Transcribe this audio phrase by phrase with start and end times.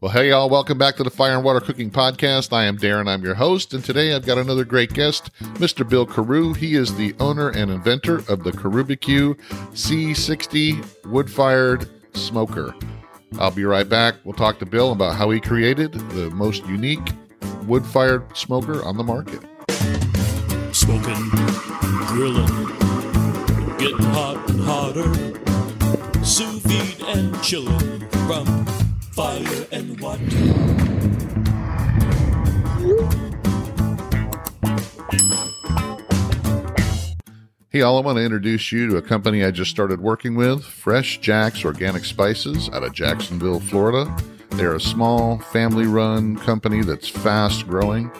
[0.00, 2.52] Well, hey, y'all, welcome back to the Fire and Water Cooking Podcast.
[2.52, 5.88] I am Darren, I'm your host, and today I've got another great guest, Mr.
[5.88, 6.56] Bill Karau.
[6.56, 9.34] He is the owner and inventor of the Karubecue
[9.72, 12.76] C60 wood fired smoker.
[13.40, 14.14] I'll be right back.
[14.22, 17.10] We'll talk to Bill about how he created the most unique
[17.64, 19.40] wood fired smoker on the market.
[20.72, 21.28] Smoking,
[22.06, 22.46] grilling,
[23.78, 28.46] getting hot and hotter, sous vide and chilling from
[29.18, 30.22] fire and water.
[37.70, 40.62] Hey, all, I want to introduce you to a company I just started working with,
[40.62, 44.16] Fresh Jack's Organic Spices out of Jacksonville, Florida.
[44.50, 48.12] They're a small, family run company that's fast growing.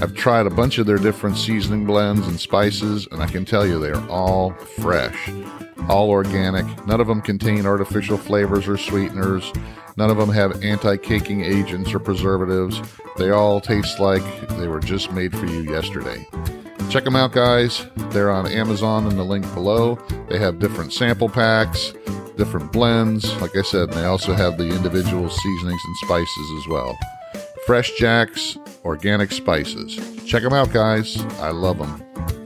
[0.00, 3.66] I've tried a bunch of their different seasoning blends and spices, and I can tell
[3.66, 5.30] you they're all fresh,
[5.88, 6.64] all organic.
[6.86, 9.52] None of them contain artificial flavors or sweeteners.
[9.96, 12.80] None of them have anti caking agents or preservatives.
[13.16, 16.26] They all taste like they were just made for you yesterday.
[16.90, 17.86] Check them out, guys.
[18.10, 19.96] They're on Amazon in the link below.
[20.28, 21.92] They have different sample packs,
[22.36, 23.34] different blends.
[23.40, 26.96] Like I said, they also have the individual seasonings and spices as well.
[27.66, 29.98] Fresh Jack's Organic Spices.
[30.24, 31.20] Check them out, guys.
[31.40, 32.45] I love them.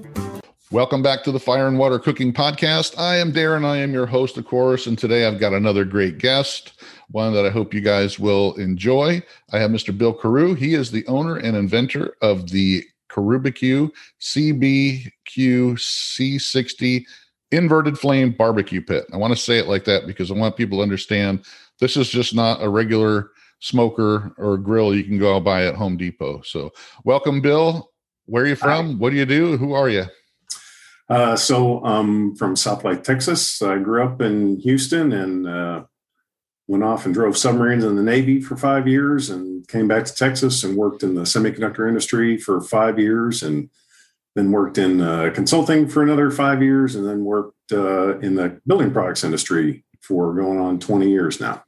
[0.72, 2.96] Welcome back to the Fire and Water Cooking Podcast.
[2.96, 3.64] I am Darren.
[3.64, 7.44] I am your host, of course, and today I've got another great guest, one that
[7.44, 9.20] I hope you guys will enjoy.
[9.50, 9.96] I have Mr.
[9.96, 10.56] Bill Karau.
[10.56, 17.04] He is the owner and inventor of the Karubecue CBQ C60
[17.50, 19.06] inverted flame barbecue pit.
[19.12, 21.44] I want to say it like that because I want people to understand
[21.80, 25.96] this is just not a regular smoker or grill you can go buy at Home
[25.96, 26.42] Depot.
[26.42, 26.70] So,
[27.02, 27.90] welcome, Bill.
[28.26, 28.90] Where are you from?
[28.90, 28.94] Hi.
[28.94, 29.56] What do you do?
[29.56, 30.04] Who are you?
[31.10, 33.60] Uh, so, I'm from Southlake, Texas.
[33.60, 35.82] I grew up in Houston and uh,
[36.68, 40.14] went off and drove submarines in the Navy for five years and came back to
[40.14, 43.68] Texas and worked in the semiconductor industry for five years and
[44.36, 48.60] then worked in uh, consulting for another five years and then worked uh, in the
[48.68, 51.64] building products industry for going on 20 years now.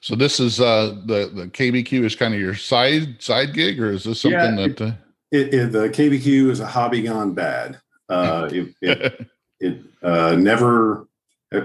[0.00, 3.90] So this is uh, the the KBQ is kind of your side side gig, or
[3.90, 4.92] is this something yeah, that uh...
[5.32, 7.80] it, it, the KBQ is a hobby gone bad.
[8.08, 9.28] Uh, it it,
[9.60, 11.06] it uh, never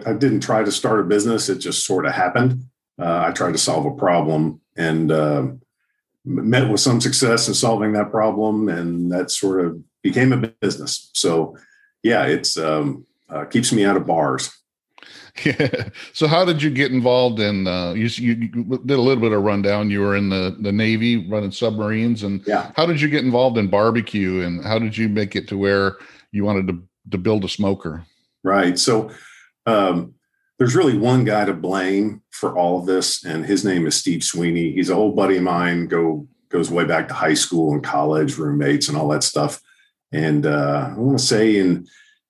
[0.06, 1.50] I didn't try to start a business.
[1.50, 2.66] It just sort of happened.
[3.00, 5.48] Uh, I tried to solve a problem and uh,
[6.26, 11.10] met with some success in solving that problem, and that sort of became a business.
[11.14, 11.58] So,
[12.04, 14.52] yeah, it's um, uh, keeps me out of bars.
[15.46, 15.90] Yeah.
[16.12, 17.66] So, how did you get involved in?
[17.66, 19.90] Uh, you, you, did a little bit of rundown.
[19.90, 22.72] You were in the the Navy running submarines, and yeah.
[22.76, 25.98] How did you get involved in barbecue, and how did you make it to where
[26.32, 28.06] you wanted to to build a smoker?
[28.44, 28.78] Right.
[28.78, 29.10] So,
[29.66, 30.14] um,
[30.58, 34.24] there's really one guy to blame for all of this, and his name is Steve
[34.24, 34.74] Sweeney.
[34.74, 35.88] He's an old buddy of mine.
[35.88, 39.62] Go goes way back to high school and college, roommates, and all that stuff.
[40.12, 41.88] And uh, I want to say in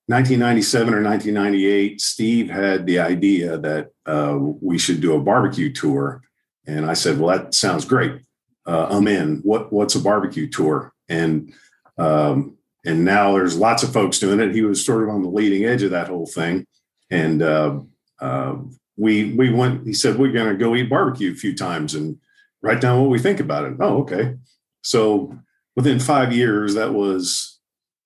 [0.08, 6.22] 1997 or 1998, Steve had the idea that uh, we should do a barbecue tour,
[6.68, 8.22] and I said, "Well, that sounds great.
[8.68, 9.38] Uh, I'm in.
[9.38, 11.52] What What's a barbecue tour?" And
[11.98, 14.56] um, and now there's lots of folks doing it.
[14.56, 16.66] He was sort of on the leading edge of that whole thing
[17.09, 17.79] and uh,
[18.19, 18.56] uh,
[18.97, 19.85] we we went.
[19.85, 22.17] He said we're going to go eat barbecue a few times and
[22.62, 23.73] write down what we think about it.
[23.79, 24.35] Oh, okay.
[24.84, 25.38] So
[25.75, 27.59] within five years, that was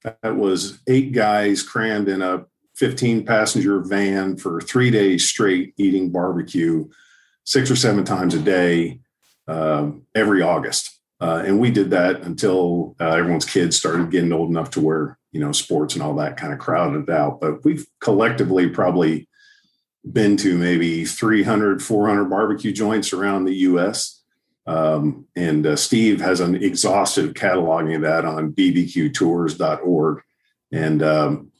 [0.03, 2.45] that was eight guys crammed in a
[2.75, 6.88] 15 passenger van for three days straight eating barbecue
[7.45, 9.00] six or seven times a day
[9.47, 11.00] uh, every August.
[11.23, 15.17] Uh, and we did that until uh, everyone's kids started getting old enough to where
[15.31, 17.39] you know sports and all that kind of crowded out.
[17.39, 19.29] But we've collectively probably
[20.11, 24.22] been to maybe 300 400 barbecue joints around the us
[24.67, 30.22] um, and uh, steve has an exhaustive cataloging of that on bbqtours.org
[30.73, 31.51] and um,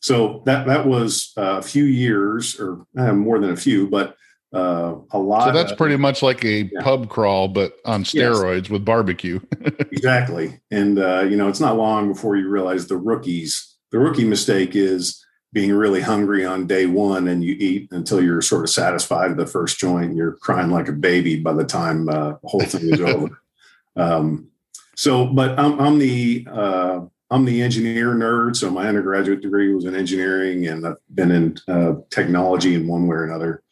[0.00, 4.16] so that that was a few years or uh, more than a few but
[4.52, 5.46] uh, a lot.
[5.46, 6.82] So that's of, pretty much like a yeah.
[6.82, 8.70] pub crawl, but on steroids yes.
[8.70, 9.40] with barbecue.
[9.90, 13.76] exactly, and uh, you know it's not long before you realize the rookies.
[13.90, 18.42] The rookie mistake is being really hungry on day one, and you eat until you're
[18.42, 20.06] sort of satisfied at the first joint.
[20.06, 23.38] And You're crying like a baby by the time uh, the whole thing is over.
[23.94, 24.48] Um,
[24.96, 27.00] so, but I'm, I'm the uh,
[27.30, 28.56] I'm the engineer nerd.
[28.56, 33.06] So my undergraduate degree was in engineering, and I've been in uh, technology in one
[33.06, 33.62] way or another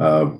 [0.00, 0.30] uh,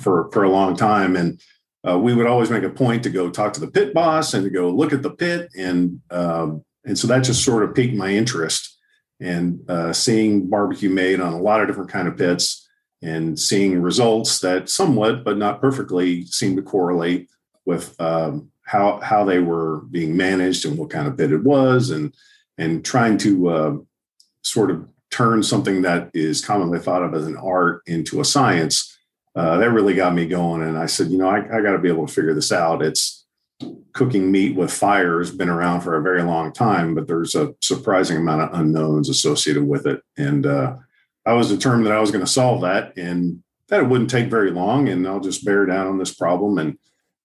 [0.00, 1.40] for for a long time, and
[1.88, 4.44] uh, we would always make a point to go talk to the pit boss and
[4.44, 7.94] to go look at the pit, and um, and so that just sort of piqued
[7.94, 8.74] my interest.
[9.18, 12.68] And uh, seeing barbecue made on a lot of different kind of pits,
[13.00, 17.30] and seeing results that somewhat, but not perfectly, seemed to correlate
[17.64, 21.90] with um, how how they were being managed and what kind of pit it was,
[21.90, 22.14] and
[22.58, 23.76] and trying to uh,
[24.42, 24.86] sort of
[25.16, 28.98] turn something that is commonly thought of as an art into a science.
[29.34, 31.78] Uh, that really got me going, and I said, you know, I, I got to
[31.78, 32.82] be able to figure this out.
[32.82, 33.26] It's
[33.92, 37.54] cooking meat with fire has been around for a very long time, but there's a
[37.62, 40.02] surprising amount of unknowns associated with it.
[40.18, 40.76] And uh,
[41.24, 44.28] I was determined that I was going to solve that and that it wouldn't take
[44.28, 44.88] very long.
[44.88, 46.58] And I'll just bear down on this problem.
[46.58, 46.78] And,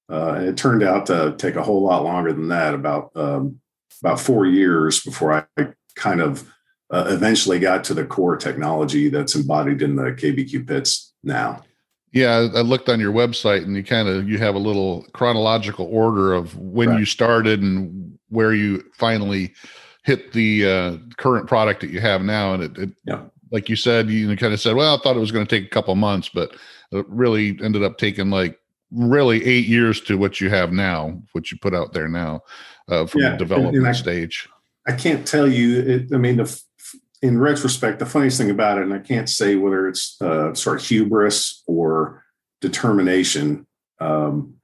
[0.10, 3.62] uh, it turned out to take a whole lot longer than that, about um,
[4.02, 6.52] about four years before I kind of
[6.92, 11.64] uh, eventually got to the core technology that's embodied in the KBQ pits now.
[12.12, 15.88] Yeah, I looked on your website and you kind of you have a little chronological
[15.90, 17.00] order of when right.
[17.00, 19.54] you started and where you finally
[20.04, 22.54] hit the uh, current product that you have now.
[22.54, 23.22] And it, it yeah.
[23.52, 25.66] like you said, you kind of said, well, I thought it was going to take
[25.66, 26.54] a couple months, but
[26.92, 28.60] it really ended up taking like
[28.92, 32.42] really eight years to what you have now, what you put out there now
[32.90, 33.32] uh, from yeah.
[33.32, 34.50] the development and, and I, stage.
[34.86, 35.80] I can't tell you.
[35.80, 36.62] It, I mean, the
[37.21, 40.79] in retrospect, the funniest thing about it, and I can't say whether it's uh, sort
[40.79, 42.23] of hubris or
[42.62, 43.68] determination,
[44.00, 44.56] um,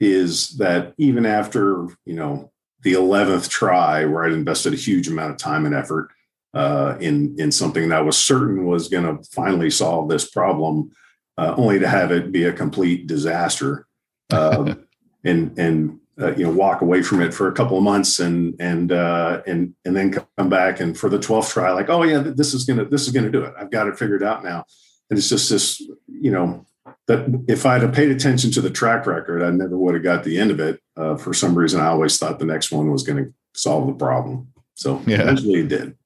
[0.00, 2.50] is that even after you know
[2.82, 6.10] the eleventh try, where I'd invested a huge amount of time and effort
[6.52, 10.90] uh, in in something that was certain was going to finally solve this problem,
[11.38, 13.86] uh, only to have it be a complete disaster,
[14.32, 14.84] um,
[15.22, 18.54] and and uh, you know walk away from it for a couple of months and
[18.60, 20.80] and uh, and and then come back.
[20.80, 23.44] And for the 12th try like oh yeah this is gonna this is gonna do
[23.44, 23.54] it.
[23.58, 24.64] I've got it figured out now.
[25.08, 26.66] And it's just this you know
[27.06, 30.24] that if I'd have paid attention to the track record I never would have got
[30.24, 30.80] the end of it.
[30.96, 33.94] Uh, for some reason I always thought the next one was going to solve the
[33.94, 34.48] problem.
[34.74, 35.22] So yeah.
[35.22, 35.96] eventually it did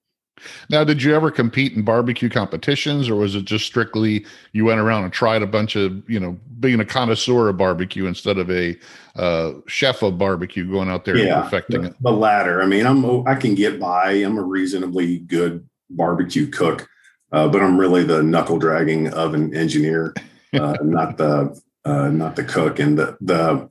[0.68, 4.80] now, did you ever compete in barbecue competitions, or was it just strictly you went
[4.80, 8.50] around and tried a bunch of, you know, being a connoisseur of barbecue instead of
[8.50, 8.76] a
[9.16, 11.96] uh, chef of barbecue, going out there yeah, and perfecting the, it?
[12.00, 12.62] The latter.
[12.62, 14.12] I mean, I'm I can get by.
[14.12, 16.88] I'm a reasonably good barbecue cook,
[17.32, 20.14] uh, but I'm really the knuckle dragging of an engineer,
[20.52, 22.78] uh, not the uh, not the cook.
[22.78, 23.70] And the the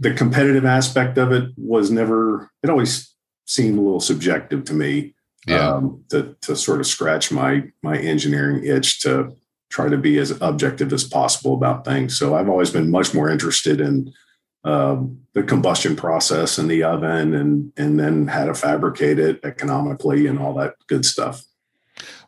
[0.00, 2.50] the competitive aspect of it was never.
[2.62, 3.14] It always
[3.46, 5.13] seemed a little subjective to me
[5.46, 5.74] yeah.
[5.74, 9.34] um, to, to sort of scratch my my engineering itch to
[9.70, 12.16] try to be as objective as possible about things.
[12.16, 14.12] So I've always been much more interested in
[14.64, 20.26] um, the combustion process in the oven and and then how to fabricate it economically
[20.26, 21.44] and all that good stuff.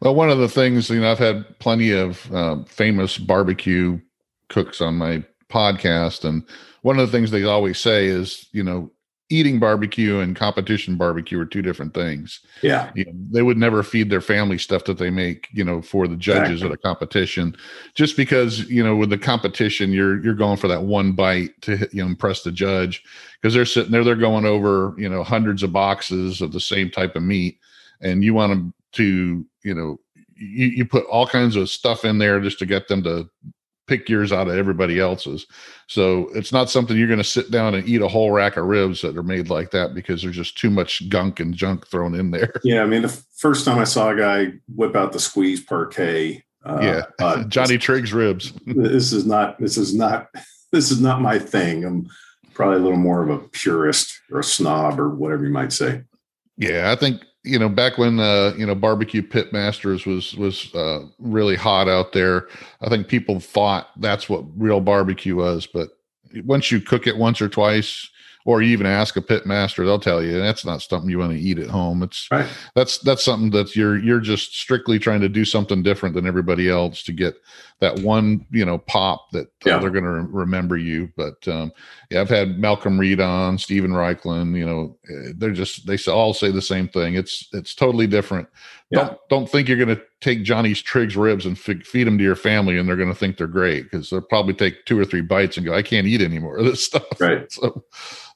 [0.01, 3.99] Well, one of the things you know, I've had plenty of uh, famous barbecue
[4.49, 6.45] cooks on my podcast, and
[6.83, 8.91] one of the things they always say is, you know,
[9.29, 12.41] eating barbecue and competition barbecue are two different things.
[12.63, 12.91] Yeah.
[12.95, 16.07] You know, they would never feed their family stuff that they make, you know, for
[16.07, 16.69] the judges exactly.
[16.69, 17.57] at a competition
[17.95, 21.89] just because, you know, with the competition you're you're going for that one bite to
[21.93, 23.03] you know impress the judge
[23.41, 26.89] because they're sitting there they're going over, you know, hundreds of boxes of the same
[26.89, 27.59] type of meat
[28.01, 29.99] and you want them to, you know,
[30.37, 33.29] you, you put all kinds of stuff in there just to get them to
[33.87, 35.47] pick yours out of everybody else's.
[35.87, 38.65] So it's not something you're going to sit down and eat a whole rack of
[38.65, 42.15] ribs that are made like that because there's just too much gunk and junk thrown
[42.15, 42.53] in there.
[42.65, 46.43] Yeah, I mean, the first time I saw a guy whip out the squeeze Parkay,
[46.65, 48.53] uh, yeah, uh, Johnny Trigg's ribs.
[48.67, 49.59] this is not.
[49.61, 50.29] This is not.
[50.73, 51.85] This is not my thing.
[51.85, 52.09] I'm
[52.55, 56.03] probably a little more of a purist or a snob or whatever you might say.
[56.57, 60.75] Yeah, I think you know back when uh you know barbecue pit masters was was
[60.75, 62.49] uh really hot out there
[62.83, 65.91] i think people thought that's what real barbecue was but
[66.45, 68.11] once you cook it once or twice
[68.47, 71.33] or you even ask a pit master they'll tell you that's not something you want
[71.33, 72.49] to eat at home it's right.
[72.75, 76.71] that's that's something that you're you're just strictly trying to do something different than everybody
[76.71, 77.35] else to get
[77.81, 79.79] that one you know pop that uh, yeah.
[79.79, 81.71] they're going to remember you but um
[82.11, 86.33] yeah i've had malcolm reed on Steven Raichlen you know eh, they're just they all
[86.33, 88.49] say the same thing it's it's totally different
[88.91, 89.01] yeah.
[89.01, 92.25] don't don't think you're going to take johnny's trigg's ribs and f- feed them to
[92.25, 95.05] your family and they're going to think they're great because they'll probably take two or
[95.05, 97.85] three bites and go i can't eat anymore of this stuff right so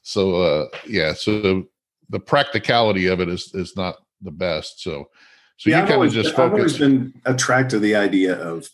[0.01, 1.65] so uh, yeah, so
[2.09, 4.81] the practicality of it is is not the best.
[4.81, 5.09] So
[5.57, 6.39] so yeah, you kind of just focus.
[6.39, 8.67] I've always been attracted to the idea of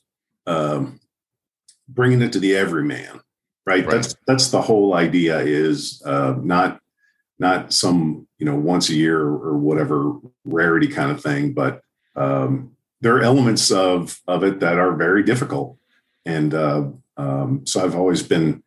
[0.45, 0.99] um,
[1.87, 3.19] bringing it to the everyman.
[3.65, 3.85] Right?
[3.85, 3.89] right.
[3.89, 5.39] That's that's the whole idea.
[5.39, 6.79] Is uh, not
[7.39, 10.13] not some you know once a year or whatever
[10.45, 11.81] rarity kind of thing, but
[12.15, 15.77] um, there are elements of of it that are very difficult,
[16.25, 16.85] and uh,
[17.17, 18.63] um, so I've always been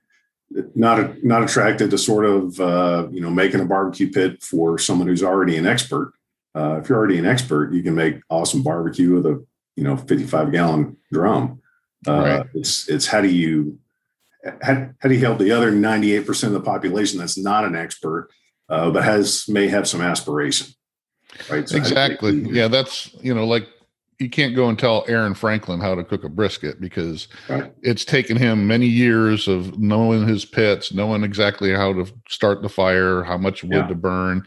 [0.74, 5.06] not not attracted to sort of uh, you know making a barbecue pit for someone
[5.08, 6.12] who's already an expert.
[6.54, 9.44] Uh, if you're already an expert, you can make awesome barbecue with a
[9.76, 11.60] you know 55 gallon drum.
[12.06, 12.46] Uh, Right.
[12.54, 13.78] It's it's how do you
[14.62, 18.30] how, how do you help the other 98% of the population that's not an expert,
[18.70, 20.68] uh, but has may have some aspiration,
[21.50, 21.68] right?
[21.68, 22.40] So you- exactly.
[22.50, 23.68] Yeah, that's you know, like
[24.20, 27.72] you can't go and tell Aaron Franklin how to cook a brisket because Right.
[27.82, 32.68] it's taken him many years of knowing his pits, knowing exactly how to start the
[32.68, 33.86] fire, how much wood Yeah.
[33.88, 34.44] to burn,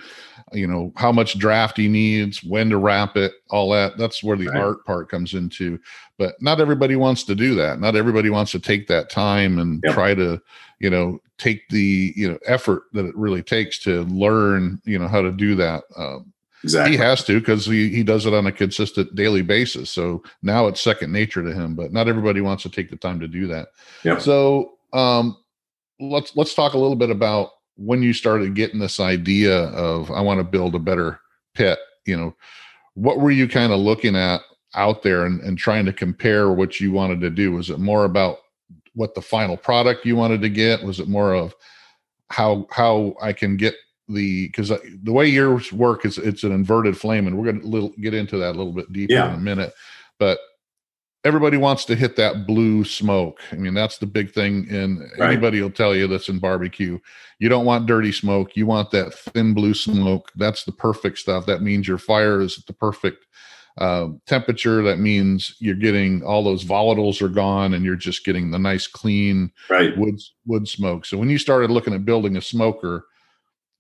[0.54, 3.98] you know, how much draft he needs, when to wrap it, all that.
[3.98, 4.60] That's where the Right.
[4.62, 5.80] art part comes into.
[6.20, 7.80] But not everybody wants to do that.
[7.80, 9.94] Not everybody wants to take that time and Yep.
[9.96, 10.40] try to,
[10.80, 15.08] you know, take the, you know, effort that it really takes to learn, you know,
[15.08, 15.84] how to do that.
[15.98, 16.32] Um,
[16.64, 16.96] Exactly.
[16.96, 19.90] he has to because he, he does it on a consistent daily basis.
[19.90, 23.20] So now it's second nature to him, but not everybody wants to take the time
[23.20, 23.70] to do that.
[24.04, 24.22] Yep.
[24.22, 25.38] So um,
[26.00, 30.22] let's let's talk a little bit about when you started getting this idea of I
[30.22, 31.20] want to build a better
[31.54, 31.80] pit.
[32.06, 32.36] You know,
[32.94, 34.42] what were you kind of looking at
[34.76, 37.52] out there and, and trying to compare what you wanted to do?
[37.52, 38.38] Was it more about
[38.96, 40.84] what the final product you wanted to get?
[40.84, 41.54] Was it more of
[42.30, 43.76] how how I can get
[44.08, 47.68] the because the way yours work is it's an inverted flame, and we're going to
[47.68, 49.30] little, get into that a little bit deeper Yeah.
[49.30, 49.74] in a minute.
[50.20, 50.40] But
[51.26, 53.40] everybody wants to hit that blue smoke.
[53.52, 54.68] I mean, that's the big thing.
[54.70, 55.32] And Right.
[55.32, 57.00] anybody will tell you that's in barbecue.
[57.40, 58.58] You don't want dirty smoke.
[58.58, 60.32] You want that thin blue smoke.
[60.36, 61.46] That's the perfect stuff.
[61.46, 63.26] That means your fire is at the perfect
[63.80, 64.84] uh, temperature.
[64.84, 68.86] That means you're getting all those volatiles are gone, and you're just getting the nice
[68.86, 69.98] clean Right.
[69.98, 71.06] wood wood smoke.
[71.06, 73.06] So when you started looking at building a smoker,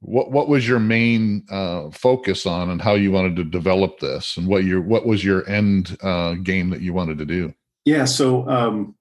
[0.04, 4.38] what what was your main uh, focus on, and how you wanted to develop this,
[4.38, 7.54] and what your what was your end uh, game that you wanted to do?
[7.86, 8.06] Yeah.
[8.06, 8.96] So um,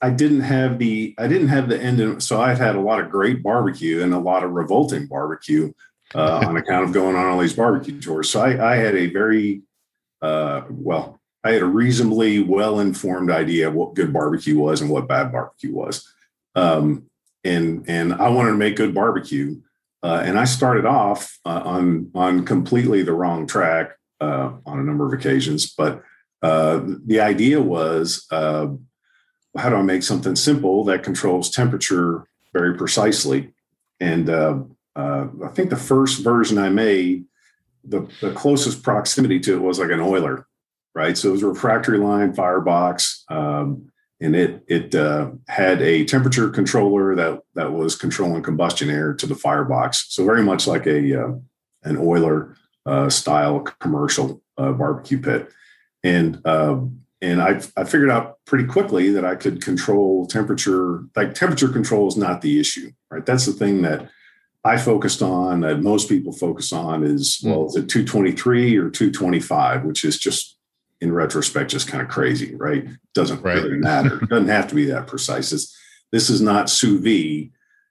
[0.00, 2.22] I didn't have the I didn't have the end.
[2.22, 5.72] So I've had a lot of great barbecue and a lot of revolting barbecue
[6.14, 8.30] uh, on account of going on all these barbecue tours.
[8.30, 9.62] So I, I had a very
[10.22, 14.90] uh, well, I had a reasonably well informed idea of what good barbecue was and
[14.90, 16.06] what bad barbecue was,
[16.54, 17.06] um,
[17.44, 19.60] and and I wanted to make good barbecue.
[20.06, 24.84] Uh, and I started off uh, on on completely the wrong track uh, on a
[24.84, 26.00] number of occasions, but
[26.42, 28.68] uh, the idea was uh,
[29.58, 33.52] how do I make something simple that controls temperature very precisely?
[33.98, 34.58] And uh,
[34.94, 37.24] I think the first version I made,
[37.82, 40.44] the, the closest proximity to it was like an Oyler,
[40.94, 41.18] right?
[41.18, 46.48] So it was a refractory line firebox, um, and it it uh, had a temperature
[46.48, 50.06] controller that that was controlling combustion air to the firebox.
[50.08, 51.32] So very much like a uh,
[51.84, 55.50] an Oyler uh, style commercial uh, barbecue pit
[56.06, 61.04] and um, and I I figured out pretty quickly that I could control temperature.
[61.14, 63.26] Like temperature control is not the issue, right?
[63.26, 64.08] That's the thing that
[64.64, 65.60] I focused on.
[65.60, 70.55] That most people focus on is well, is it 223 or 225, which is just
[71.00, 72.86] in retrospect just kind of crazy, right?
[73.14, 73.62] Doesn't Right.
[73.62, 74.18] really matter.
[74.30, 75.52] Doesn't have to be that precise.
[75.52, 75.76] It's,
[76.12, 77.50] this is not sous vide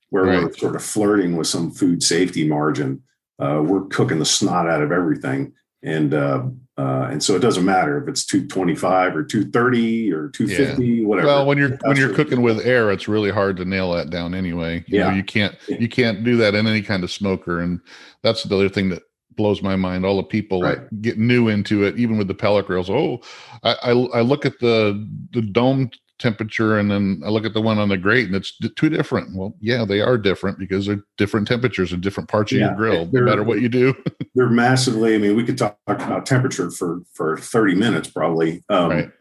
[0.10, 3.04] where we're sort of flirting with some food safety margin.
[3.38, 5.52] Uh, we're cooking the snot out of everything,
[5.84, 6.44] and uh,
[6.78, 11.28] uh, and so it doesn't matter if it's 225 or 230 or 250, whatever.
[11.28, 14.34] Well, when you're when you're cooking with air, it's really hard to nail that down
[14.34, 14.86] anyway.
[14.88, 15.16] You know, Yeah.
[15.16, 17.82] you can't you can't do that in any kind of smoker, and
[18.24, 19.04] that's the other thing that
[19.36, 20.06] blows my mind.
[20.06, 21.02] All the people Right.
[21.02, 22.90] get new into it, even with the pellet grills.
[22.90, 23.22] Oh,
[23.64, 27.62] I, I I look at the the dome temperature, and then I look at the
[27.62, 29.36] one on the grate, and it's two different.
[29.36, 33.10] Well, yeah, they are different because they're different temperatures in different parts of your grill.
[33.12, 33.94] No matter what you do.
[34.36, 35.16] they're massively.
[35.16, 38.64] I mean, we could talk about temperature for for 30 minutes probably.
[38.70, 39.12] Um, Right.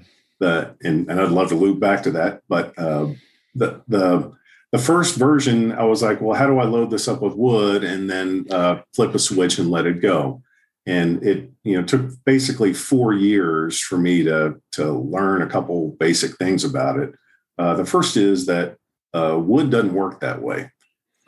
[0.41, 3.09] The and, and I'd love to loop back to that, but uh,
[3.55, 4.33] the the
[4.75, 7.85] the first version, I was like, well, how do I load this up with wood
[7.85, 10.43] and then uh, flip a switch and let it go?
[10.85, 15.91] And it you know took basically four years for me to to learn a couple
[16.01, 17.15] basic things about it.
[17.57, 18.77] Uh, the first is that
[19.15, 20.73] uh, wood doesn't work that way.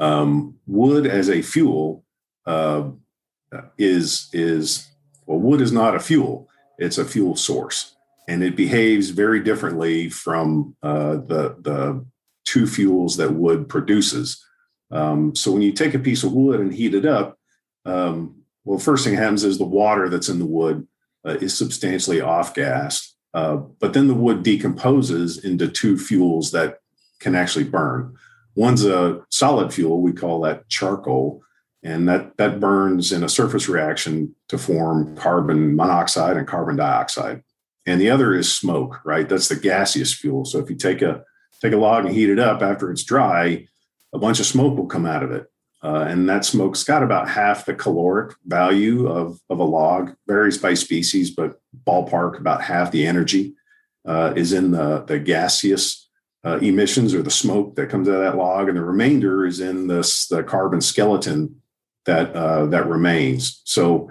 [0.00, 2.02] Um, wood as a fuel
[2.46, 2.90] uh,
[3.78, 4.88] is is
[5.26, 6.48] well, wood is not a fuel;
[6.78, 7.94] it's a fuel source,
[8.26, 12.04] and it behaves very differently from uh, the the
[12.56, 14.42] two fuels that wood produces.
[14.90, 17.38] Um, so when you take a piece of wood and heat it up,
[17.84, 20.88] um, well, first thing happens is the water that's in the wood
[21.26, 26.78] uh, is substantially off gassed, uh, but then the wood decomposes into two fuels that
[27.20, 28.14] can actually burn.
[28.54, 31.42] One's a solid fuel; we call that charcoal
[31.82, 37.42] and that that burns in a surface reaction to form carbon monoxide and carbon dioxide
[37.84, 41.22] and the other is smoke right that's the gaseous fuel so if you take a
[41.66, 43.66] take a log and heat it up after it's dry
[44.16, 45.46] a bunch of smoke will come out of it.
[45.82, 50.14] Uh, and that smoke's got about half the caloric value of, of a log.
[50.26, 53.54] Varies by species but ballpark about half the energy
[54.06, 56.08] uh, is in the, the gaseous
[56.44, 59.60] uh, emissions or the smoke that comes out of that log, and the remainder is
[59.60, 61.60] in this the carbon skeleton
[62.04, 63.62] that uh, that remains.
[63.64, 64.10] So,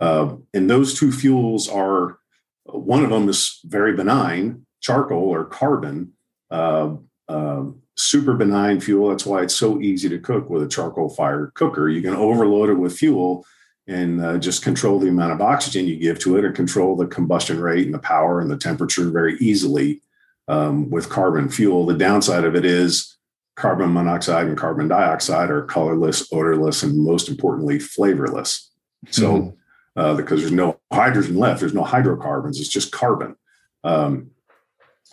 [0.00, 2.18] uh, and those two fuels are
[2.64, 6.12] one of them is very benign, charcoal or carbon,
[6.50, 6.94] uh,
[7.28, 9.08] um, super benign fuel.
[9.08, 11.88] That's why it's so easy to cook with a charcoal fired cooker.
[11.88, 13.44] You can overload it with fuel
[13.86, 17.06] and uh, just control the amount of oxygen you give to it or control the
[17.06, 20.02] combustion rate and the power and the temperature very easily
[20.48, 21.86] um, with carbon fuel.
[21.86, 23.16] The downside of it is
[23.54, 28.70] carbon monoxide and carbon dioxide are colorless, odorless, and most importantly, flavorless.
[29.10, 30.00] So, mm-hmm.
[30.00, 33.36] uh, because there's no hydrogen left, there's no hydrocarbons, it's just carbon.
[33.84, 34.30] Um,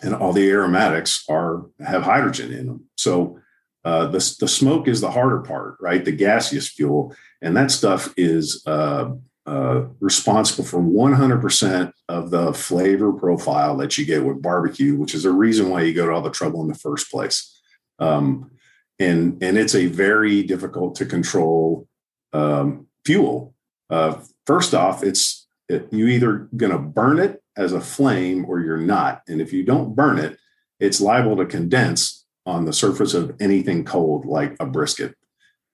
[0.04, 2.84] and all the aromatics are have hydrogen in them.
[2.96, 3.38] So
[3.84, 6.04] uh, the, the smoke is the harder part, right?
[6.04, 7.14] The gaseous fuel.
[7.42, 9.10] And that stuff is uh,
[9.46, 15.26] uh, responsible for 100% of the flavor profile that you get with barbecue, which is
[15.26, 17.60] a reason why you go to all the trouble in the first place.
[17.98, 18.50] Um,
[18.98, 21.86] and, and it's a very difficult to control
[22.32, 23.54] um, fuel.
[23.90, 28.60] Uh, first off, it's it, you either going to burn it as a flame or
[28.60, 29.22] you're not.
[29.28, 30.38] And if you don't burn it,
[30.80, 35.14] it's liable to condense on the surface of anything cold like a brisket.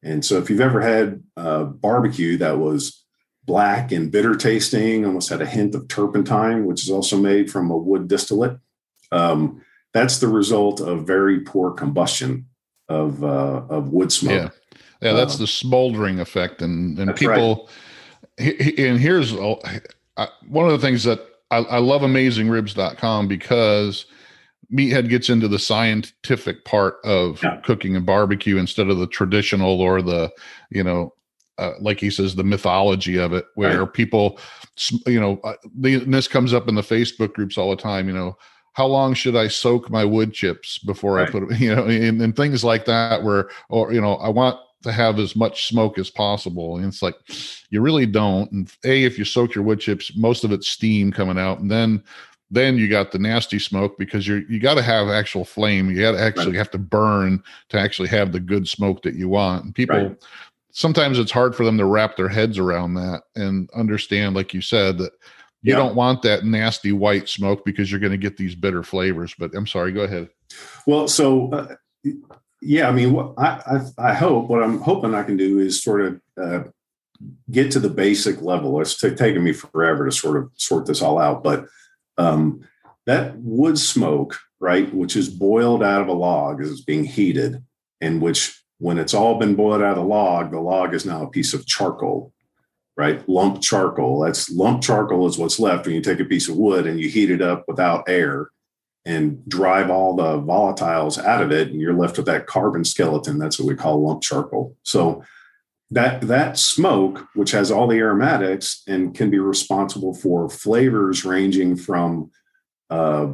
[0.03, 3.05] And so if you've ever had a barbecue that was
[3.45, 7.71] black and bitter tasting, almost had a hint of turpentine, which is also made from
[7.71, 8.59] a wood distillate,
[9.13, 12.47] um, that's the result of very poor combustion
[12.89, 14.53] of uh, of wood smoke.
[15.03, 17.69] Yeah, yeah, that's uh, the smoldering effect, and and people.
[18.39, 18.79] Right.
[18.79, 19.59] And here's one
[20.65, 21.21] of the things that
[21.51, 24.07] I, I love AmazingRibs.com because
[24.73, 27.57] meathead gets into the scientific part of yeah.
[27.63, 30.31] cooking and barbecue instead of the traditional or the
[30.71, 31.13] you know
[31.59, 33.93] uh, like he says the mythology of it where right.
[33.93, 34.39] people
[35.07, 38.37] you know uh, this comes up in the facebook groups all the time you know
[38.75, 41.29] how long should i soak my wood chips before right.
[41.29, 44.59] i put you know and, and things like that where or you know i want
[44.83, 46.77] to have as much smoke as possible.
[46.77, 47.17] And it's like
[47.71, 48.51] you really don't.
[48.53, 51.71] And a, if you soak your wood chips, most of it's steam coming out, and
[51.71, 52.03] then
[52.51, 55.91] then you got the nasty smoke because you're you got to have actual flame.
[55.91, 56.57] You got to actually right.
[56.57, 59.65] have to burn to actually have the good smoke that you want.
[59.65, 60.25] And people right.
[60.73, 64.61] sometimes it's hard for them to wrap their heads around that and understand, like you
[64.61, 65.13] said, that
[65.63, 65.77] you yeah.
[65.77, 69.35] don't want that nasty white smoke because you're going to get these bitter flavors.
[69.39, 70.29] But I'm sorry, go ahead.
[70.87, 71.75] Well, so uh,
[72.61, 76.21] yeah, I mean, I, I, hope what I'm hoping I can do is sort of
[76.41, 76.63] uh,
[77.51, 78.81] get to the basic level.
[78.81, 81.67] It's t- taken me forever to sort of sort this all out, but
[82.19, 82.69] um,
[83.07, 87.65] that wood smoke, right, which is boiled out of a log as it's being heated,
[88.01, 91.23] and which, when it's all been boiled out of the log, the log is now
[91.23, 92.33] a piece of charcoal,
[92.97, 93.27] right?
[93.27, 94.21] Lump charcoal.
[94.21, 97.09] That's lump charcoal is what's left when you take a piece of wood and you
[97.09, 98.51] heat it up without air
[99.07, 103.39] and drive all the volatiles out of it, and you're left with that carbon skeleton.
[103.39, 104.77] That's what we call lump charcoal.
[104.83, 105.25] So
[105.91, 111.77] that that smoke which has all the aromatics and can be responsible for flavors ranging
[111.77, 112.31] from
[112.91, 113.33] uh,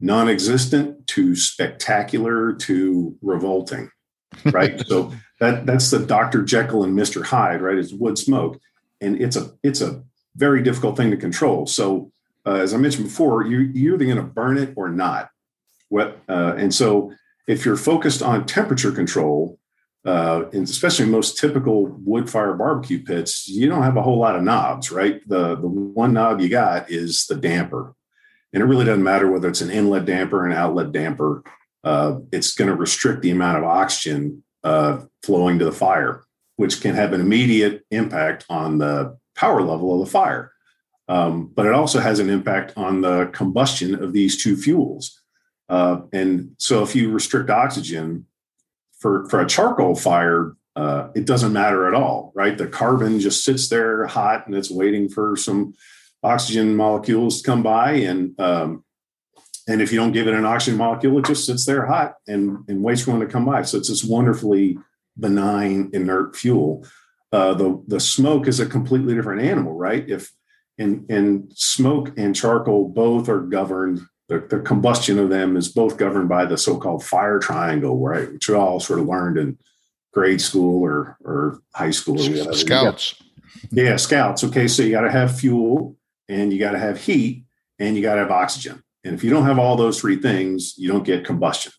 [0.00, 3.90] non-existent to spectacular to revolting
[4.46, 8.60] right so that that's the dr jekyll and mr hyde right it's wood smoke
[9.00, 10.02] and it's a it's a
[10.36, 12.12] very difficult thing to control so
[12.46, 15.30] uh, as i mentioned before you, you're either going to burn it or not
[15.88, 17.12] what uh, and so
[17.46, 19.58] if you're focused on temperature control
[20.04, 24.36] uh, and especially most typical wood fire barbecue pits, you don't have a whole lot
[24.36, 25.20] of knobs, right?
[25.28, 27.94] The the one knob you got is the damper,
[28.52, 31.42] and it really doesn't matter whether it's an inlet damper an outlet damper.
[31.84, 36.24] Uh, it's going to restrict the amount of oxygen uh, flowing to the fire,
[36.56, 40.52] which can have an immediate impact on the power level of the fire.
[41.10, 45.20] Um, but it also has an impact on the combustion of these two fuels.
[45.68, 48.26] Uh, and so, if you restrict oxygen,
[49.00, 52.56] for for a charcoal fire, uh, it doesn't matter at all, right?
[52.56, 55.74] The carbon just sits there hot and it's waiting for some
[56.22, 58.84] oxygen molecules to come by, and um,
[59.66, 62.58] and if you don't give it an oxygen molecule, it just sits there hot and
[62.68, 63.62] and waits for one to come by.
[63.62, 64.78] So it's this wonderfully
[65.18, 66.86] benign inert fuel.
[67.32, 70.08] Uh, the the smoke is a completely different animal, right?
[70.08, 70.30] If
[70.80, 75.96] and and smoke and charcoal both are governed the, the combustion of them is both
[75.96, 78.32] governed by the so-called fire triangle, right?
[78.32, 79.58] Which we all sort of learned in
[80.12, 82.52] grade school or or high school or whatever.
[82.52, 83.14] Scouts.
[83.14, 84.44] Got, yeah, scouts.
[84.44, 85.96] Okay, so you got to have fuel
[86.28, 87.44] and you got to have heat
[87.80, 88.82] and you got to have oxygen.
[89.02, 91.72] And if you don't have all those three things, you don't get combustion.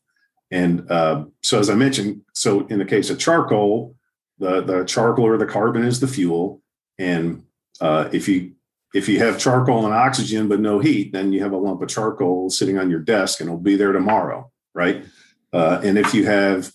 [0.52, 3.96] And uh, so, as I mentioned, so in the case of charcoal,
[4.40, 6.62] the the charcoal or the carbon is the fuel,
[6.98, 7.46] and
[7.80, 8.56] uh, if you
[8.94, 11.90] if you have charcoal and oxygen but no heat, then you have a lump of
[11.90, 15.06] charcoal sitting on your desk and it'll be there tomorrow, right?
[15.54, 16.72] Uh, and if you have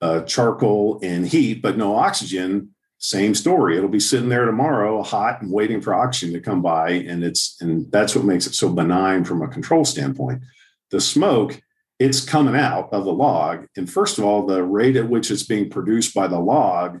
[0.00, 3.76] uh, charcoal and heat but no oxygen, same story.
[3.76, 7.56] It'll be sitting there tomorrow, hot and waiting for oxygen to come by, and it's
[7.60, 10.42] and that's what makes it so benign from a control standpoint.
[10.90, 11.60] The smoke,
[12.00, 15.44] it's coming out of the log, and first of all, the rate at which it's
[15.44, 17.00] being produced by the log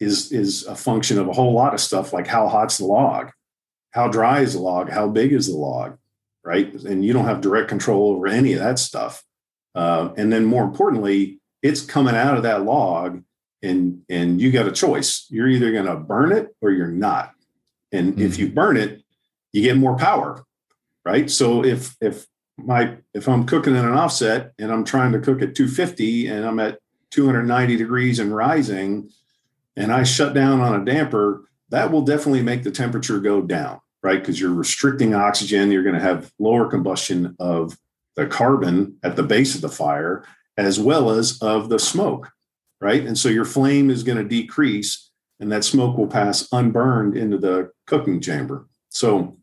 [0.00, 3.30] is is a function of a whole lot of stuff, like how hot's the log,
[3.94, 5.96] how dry is the log, how big is the log,
[6.44, 6.72] right?
[6.82, 9.22] And you don't have direct control over any of that stuff.
[9.74, 13.22] Uh, and then more importantly, it's coming out of that log
[13.64, 17.32] and and you got a choice you're either going to burn it or you're not
[17.90, 18.22] and mm-hmm.
[18.22, 19.02] if you burn it
[19.52, 20.44] you get more power
[21.04, 22.26] right so if if
[22.58, 26.44] my if i'm cooking in an offset and i'm trying to cook at 250 and
[26.44, 26.78] i'm at
[27.10, 29.10] 290 degrees and rising
[29.76, 33.80] and i shut down on a damper that will definitely make the temperature go down
[34.04, 37.76] right because you're restricting oxygen you're going to have lower combustion of
[38.14, 40.24] the carbon at the base of the fire
[40.56, 42.30] as well as of the smoke
[42.84, 43.06] right?
[43.06, 47.38] And so your flame is going to decrease and that smoke will pass unburned into
[47.38, 48.66] the cooking chamber.
[48.90, 49.38] So,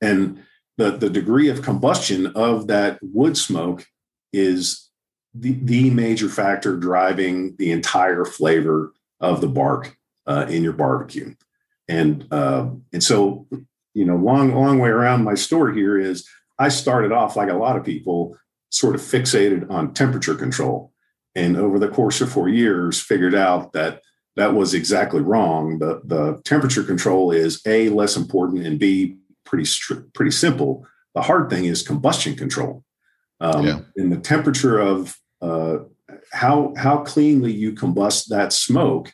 [0.00, 0.42] and
[0.78, 3.86] the, the degree of combustion of that wood smoke
[4.32, 4.88] is
[5.34, 11.34] the, the major factor driving the entire flavor of the bark uh, in your barbecue.
[11.88, 13.46] And uh, and so,
[13.94, 16.28] you know, long long way around my story here is
[16.58, 18.36] I started off like a lot of people,
[18.70, 20.92] sort of fixated on temperature control.
[21.34, 24.02] And over the course of four years figured out that
[24.36, 25.78] that was exactly wrong.
[25.78, 30.86] The, the temperature control is a less important and b pretty strict, pretty simple.
[31.14, 32.84] The hard thing is combustion control.
[33.40, 33.80] Um, yeah.
[33.96, 35.78] in the temperature of uh,
[36.32, 39.12] how how cleanly you combust that smoke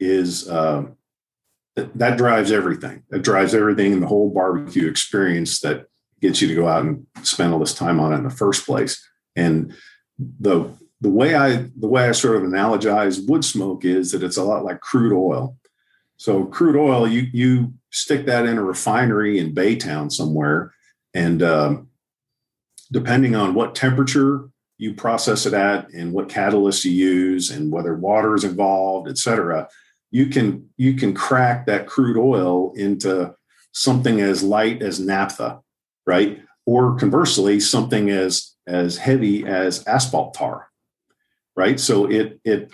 [0.00, 0.84] is uh,
[1.94, 5.86] that drives everything It drives everything in the whole barbecue experience that
[6.20, 8.66] gets you to go out and spend all this time on it in the first
[8.66, 9.02] place
[9.36, 9.74] and
[10.18, 14.36] the the way I the way I sort of analogize wood smoke is that it's
[14.36, 15.56] a lot like crude oil.
[16.16, 20.74] So crude oil, you you stick that in a refinery in Baytown somewhere,
[21.14, 21.88] and um,
[22.90, 27.94] depending on what temperature you process it at, and what catalyst you use, and whether
[27.94, 29.68] water is involved, et cetera,
[30.10, 33.34] you can you can crack that crude oil into
[33.72, 35.60] something as light as naphtha,
[36.06, 36.40] right?
[36.66, 40.68] Or conversely, something as as heavy as asphalt tar
[41.58, 41.80] right?
[41.80, 42.72] So it it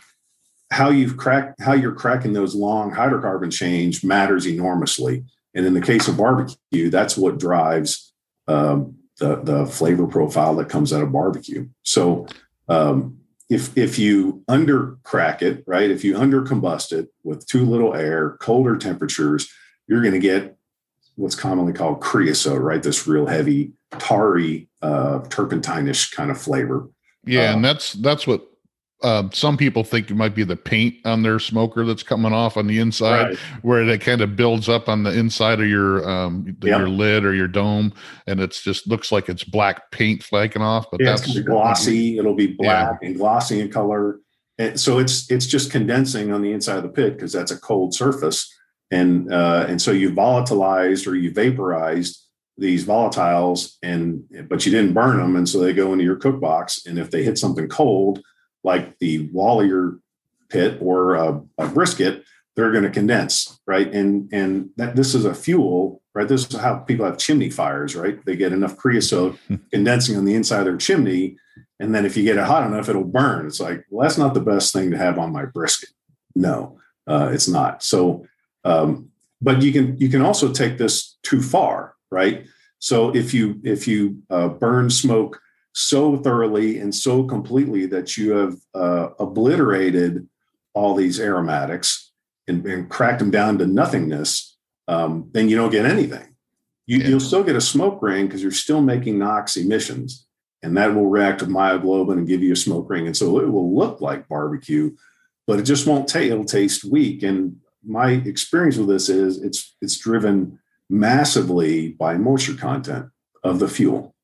[0.71, 5.25] how you've cracked how you're cracking those long hydrocarbon chains matters enormously.
[5.55, 8.13] And in the case of barbecue, that's what drives
[8.47, 11.67] um, the the flavor profile that comes out of barbecue.
[11.83, 12.27] So
[12.69, 13.21] um,
[13.51, 15.91] if if you under crack it, right?
[15.91, 19.49] If you under combust it with too little air, colder temperatures,
[19.87, 20.57] you're going to get
[21.17, 22.83] what's commonly called creosote, right?
[22.83, 26.89] This real heavy, tarry, uh, turpentine-ish kind of flavor.
[27.25, 28.47] Yeah, uh, and that's that's what
[29.03, 32.57] uh, some people think it might be the paint on their smoker that's coming off
[32.57, 33.39] on the inside, right.
[33.63, 37.35] where it kind of builds up on the inside of your um, your lid or
[37.35, 37.93] your dome,
[38.27, 40.87] and it's just looks like it's black paint flaking off.
[40.91, 42.19] But yeah, that's glossy.
[42.19, 43.09] It'll be black yeah.
[43.09, 44.21] and glossy in color,
[44.59, 47.61] and so it's it's just condensing on the inside of the pit because that's a
[47.61, 48.51] cold surface,
[48.91, 52.23] and uh, and so you volatilized or you vaporized
[52.57, 56.41] these volatiles, and but you didn't burn them, and so they go into your cook
[56.41, 58.23] box, and if they hit something cold
[58.65, 60.01] like the Wallier
[60.49, 62.25] pit or a, a brisket,
[62.57, 63.93] they're going to condense, right?
[63.93, 66.27] And and that this is a fuel, right?
[66.27, 68.25] This is how people have chimney fires, right?
[68.25, 69.39] They get enough creosote
[69.73, 71.37] condensing on the inside of their chimney,
[71.81, 73.47] and then if you get it hot enough, it'll burn.
[73.47, 75.91] It's like, well, that's not the best thing to have on my brisket.
[76.35, 77.83] No, uh, it's not.
[77.83, 78.27] So,
[78.65, 79.11] um,
[79.43, 82.47] but you can you can also take this too far, right?
[82.79, 85.41] So if you if you uh, burn smoke
[85.75, 90.27] so thoroughly and so completely that you have uh, obliterated
[90.73, 92.13] all these aromatics
[92.47, 94.57] and, and, cracked them down to nothingness,
[94.87, 96.35] um, then you don't get anything.
[96.87, 100.27] You, will still get a smoke ring because you're still making NOx emissions,
[100.63, 103.07] and that will react with myoglobin and give you a smoke ring.
[103.07, 104.95] And so it will look like barbecue,
[105.47, 106.31] but it just won't taste.
[106.31, 107.23] It'll taste weak.
[107.23, 110.59] And my experience with this is it's it's driven
[110.91, 113.07] massively by moisture content
[113.43, 114.15] of the fuel,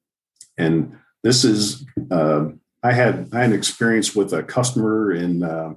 [0.59, 2.47] and this is uh,
[2.83, 5.75] I had I had an experience with a customer in uh,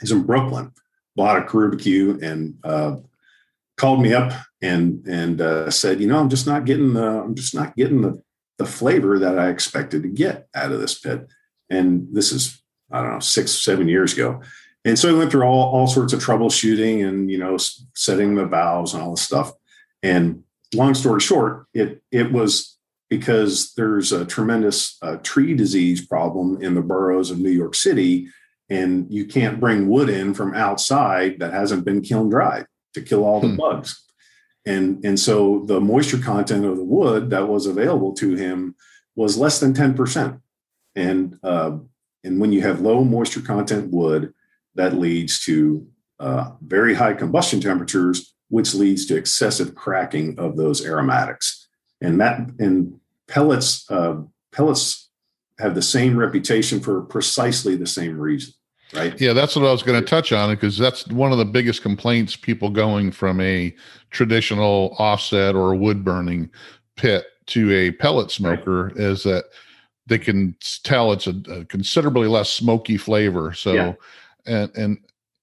[0.00, 0.72] he's in Brooklyn,
[1.16, 2.96] bought a barbecue and uh,
[3.76, 7.34] called me up and and uh, said, you know, I'm just not getting the I'm
[7.34, 8.22] just not getting the
[8.58, 11.26] the flavor that I expected to get out of this pit.
[11.68, 14.40] And this is I don't know six seven years ago.
[14.84, 17.56] And so we went through all, all sorts of troubleshooting and you know
[17.94, 19.52] setting the valves and all this stuff.
[20.02, 22.78] And long story short, it it was
[23.12, 28.26] because there's a tremendous uh, tree disease problem in the boroughs of New York City,
[28.70, 33.22] and you can't bring wood in from outside that hasn't been kiln dried to kill
[33.26, 33.56] all the hmm.
[33.56, 34.02] bugs.
[34.64, 38.76] And, and so the moisture content of the wood that was available to him
[39.14, 40.40] was less than 10%.
[40.94, 41.76] And, uh,
[42.24, 44.32] and when you have low moisture content wood,
[44.74, 45.86] that leads to
[46.18, 51.68] uh, very high combustion temperatures, which leads to excessive cracking of those aromatics.
[52.00, 52.98] And that and
[53.32, 54.16] pellets uh,
[54.52, 55.08] pellets
[55.58, 58.52] have the same reputation for precisely the same reason
[58.92, 61.44] right yeah that's what i was going to touch on because that's one of the
[61.44, 63.74] biggest complaints people going from a
[64.10, 66.50] traditional offset or wood burning
[66.96, 68.96] pit to a pellet smoker right.
[68.98, 69.44] is that
[70.06, 73.92] they can tell it's a, a considerably less smoky flavor so yeah.
[74.44, 74.98] and and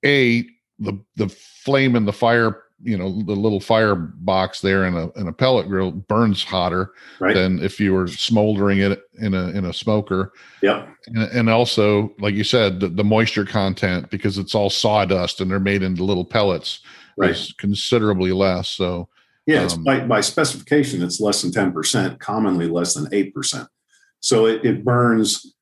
[0.06, 0.44] a
[0.78, 5.12] the the flame in the fire you know the little fire box there in a
[5.20, 7.36] in a pellet grill burns hotter right.
[7.36, 10.34] than if you were smoldering it in a in a smoker.
[10.62, 10.88] Yep.
[11.08, 15.50] And, and also, like you said, the, the, moisture content because it's all sawdust and
[15.50, 16.82] they're made into little pellets
[17.18, 17.32] right.
[17.32, 18.70] is considerably less.
[18.70, 19.10] So
[19.46, 23.34] yeah, it's um, by by specification, it's less than ten percent, commonly less than eight
[23.34, 23.68] percent.
[24.22, 25.54] So it, it burns.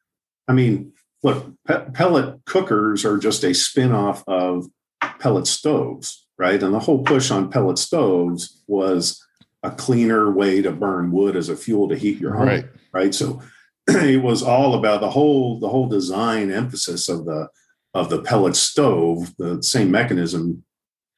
[0.47, 4.67] I mean, look, pe- pellet cookers are just a spin-off of
[5.19, 6.61] pellet stoves right?
[6.61, 9.23] And the whole push on pellet stoves was
[9.63, 12.65] a cleaner way to burn wood as a fuel to heat your home, right?
[12.93, 13.13] right?
[13.13, 13.41] So
[13.87, 17.49] it was all about the whole the whole design emphasis of the
[17.93, 20.63] of the pellet stove, the same mechanism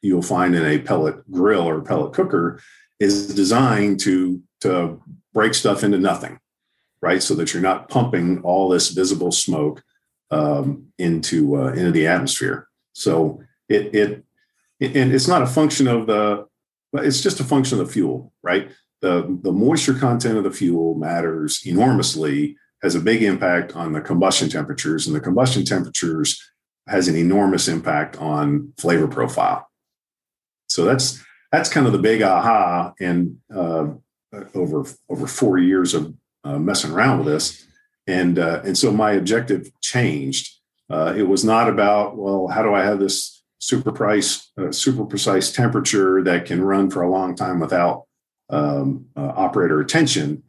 [0.01, 2.61] you'll find in a pellet grill or pellet cooker
[2.99, 5.01] is designed to to
[5.33, 6.39] break stuff into nothing,
[7.01, 7.21] right?
[7.21, 9.83] So that you're not pumping all this visible smoke
[10.31, 12.67] um, into uh, into the atmosphere.
[12.93, 14.25] So it it
[14.81, 16.45] and it's not a function of the
[16.93, 18.71] it's just a function of the fuel right?
[19.01, 24.01] The the moisture content of the fuel matters enormously has a big impact on the
[24.01, 26.41] combustion temperatures and the combustion temperatures
[26.87, 29.69] has an enormous impact on flavor profile.
[30.67, 33.87] So that's that's kind of the big aha and uh,
[34.53, 36.13] over over four years of
[36.43, 37.65] uh, messing around with this.
[38.07, 40.55] And uh, and so my objective changed.
[40.89, 45.05] Uh, it was not about well how do i have this super price, uh, super
[45.05, 48.05] precise temperature that can run for a long time without
[48.49, 50.43] um, uh, operator attention.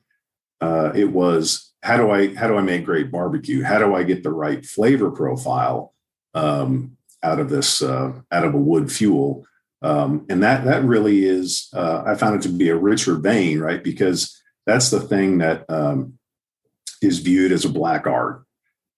[0.61, 3.63] Uh, it was how do I how do I make great barbecue?
[3.63, 5.95] How do I get the right flavor profile
[6.35, 9.45] um, out of this uh, out of a wood fuel?
[9.83, 13.61] Um, and that that really is uh, I found it to be a richer vein,
[13.61, 13.83] right?
[13.83, 16.19] Because that's the thing that um,
[17.01, 18.45] is viewed as a black art,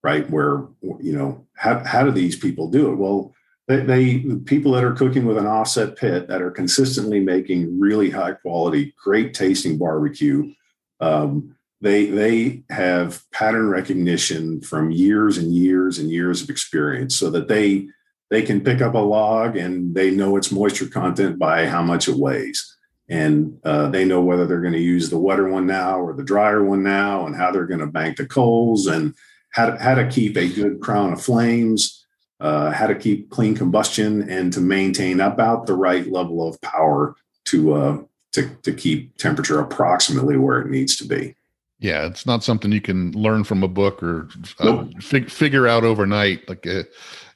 [0.02, 0.28] right?
[0.28, 2.96] Where you know how how do these people do it?
[2.96, 3.32] Well,
[3.68, 8.10] they, they people that are cooking with an offset pit that are consistently making really
[8.10, 10.52] high quality, great tasting barbecue.
[11.00, 17.30] Um, they they have pattern recognition from years and years and years of experience, so
[17.30, 17.88] that they
[18.30, 22.08] they can pick up a log and they know its moisture content by how much
[22.08, 22.76] it weighs,
[23.08, 26.24] and uh, they know whether they're going to use the wetter one now or the
[26.24, 29.14] drier one now, and how they're going to bank the coals and
[29.50, 32.01] how to, how to keep a good crown of flames
[32.42, 37.14] uh, how to keep clean combustion and to maintain about the right level of power
[37.44, 37.98] to uh,
[38.32, 41.36] to to keep temperature approximately where it needs to be.
[41.78, 44.28] Yeah, it's not something you can learn from a book or
[44.58, 45.02] uh, nope.
[45.02, 46.48] fig- figure out overnight.
[46.48, 46.84] Like, uh,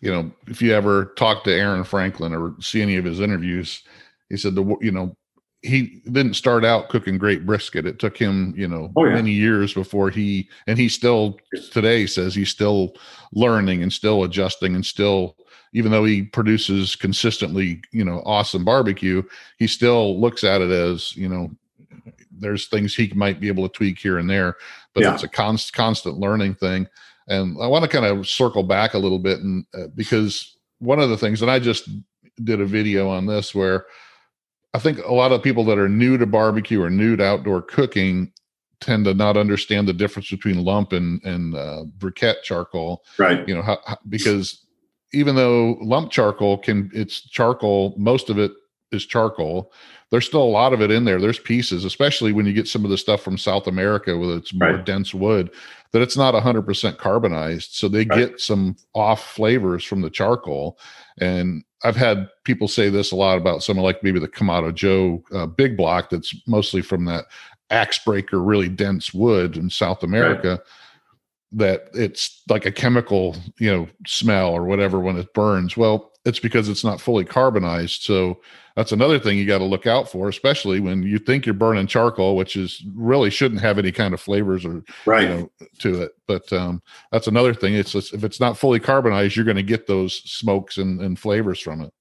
[0.01, 3.83] you know, if you ever talk to Aaron Franklin or see any of his interviews,
[4.29, 5.17] he said the you know
[5.63, 7.87] he didn't start out cooking great brisket.
[7.87, 9.15] It took him, you know, oh, yeah.
[9.15, 11.39] many years before he, and he still
[11.73, 12.95] today says he's still
[13.33, 15.37] learning and still adjusting and still,
[15.73, 19.23] even though he produces consistently, you know, awesome barbecue,
[19.59, 21.51] he still looks at it as, you know,
[22.31, 24.57] there's things he might be able to tweak here and there,
[24.95, 25.15] but yeah.
[25.15, 26.87] it's a const, constant learning thing.
[27.29, 31.01] And I want to kind of circle back a little bit and uh, because one
[31.01, 31.89] of the things, and I just
[32.45, 33.87] did a video on this where,
[34.77, 37.63] I think a lot of people that are new to barbecue or new to outdoor
[37.63, 38.31] cooking
[38.81, 43.03] tend to not understand the difference between lump and and uh, briquette charcoal.
[43.19, 43.49] Right.
[43.49, 44.67] You know, how, how, because
[45.15, 47.95] even though lump charcoal can, it's charcoal.
[47.97, 48.53] Most of it
[48.93, 49.73] is charcoal.
[50.11, 51.23] There's still a lot of it in there.
[51.23, 54.53] There's pieces, especially when you get some of the stuff from South America where its
[54.53, 54.85] more right.
[54.85, 55.51] dense wood,
[55.93, 57.73] that it's not 100% carbonized.
[57.73, 58.19] So they right.
[58.19, 60.79] get some off flavors from the charcoal.
[61.21, 65.23] And I've had people say this a lot about someone like maybe the Kamado Joe
[65.33, 67.27] uh, big block that's mostly from that
[67.71, 70.49] axe breaker, really dense wood in South America.
[70.49, 70.61] Right.
[71.53, 75.77] That it's like a chemical, you know, smell or whatever when it burns.
[75.77, 78.03] Well, it's because it's not fully carbonized.
[78.03, 78.41] So
[78.75, 81.87] that's another thing you got to look out for, especially when you think you're burning
[81.87, 86.03] charcoal, which is really shouldn't have any kind of flavors or right you know, to
[86.03, 86.13] it.
[86.27, 87.75] But um, that's another thing.
[87.75, 91.19] It's just, if it's not fully carbonized, you're going to get those smokes and, and
[91.19, 91.93] flavors from it.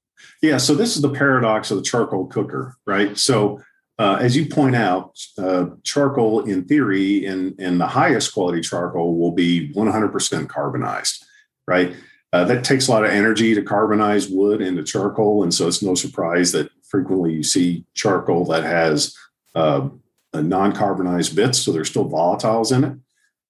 [0.42, 0.58] Yeah.
[0.58, 3.18] So this is the paradox of the charcoal cooker, right?
[3.18, 3.62] So
[4.00, 9.18] uh, as you point out, uh, charcoal in theory, in in the highest quality charcoal,
[9.18, 11.24] will be 100% carbonized,
[11.68, 11.96] right?
[12.36, 15.82] Uh, that takes a lot of energy to carbonize wood into charcoal, and so it's
[15.82, 19.16] no surprise that frequently you see charcoal that has
[19.56, 19.88] uh,
[20.34, 22.98] non-carbonized bits, so there's still volatiles in it.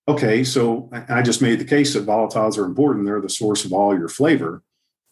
[0.08, 3.74] Okay, so I just made the case that volatiles are important; they're the source of
[3.74, 4.62] all your flavor,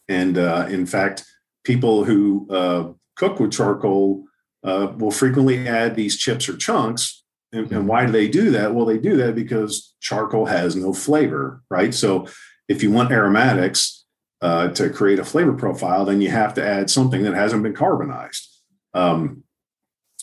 [0.07, 1.25] and uh, in fact,
[1.63, 4.25] people who uh, cook with charcoal
[4.63, 7.23] uh, will frequently add these chips or chunks.
[7.51, 7.87] And, and, mm-hmm.
[7.87, 8.75] why do they do that?
[8.75, 11.93] Well, they do that because charcoal has no flavor, right?
[11.93, 12.27] So
[12.67, 14.05] if you want aromatics
[14.41, 17.73] uh, to create a flavor profile, then you have to add something that hasn't been
[17.73, 18.47] carbonized.
[18.93, 19.43] Um,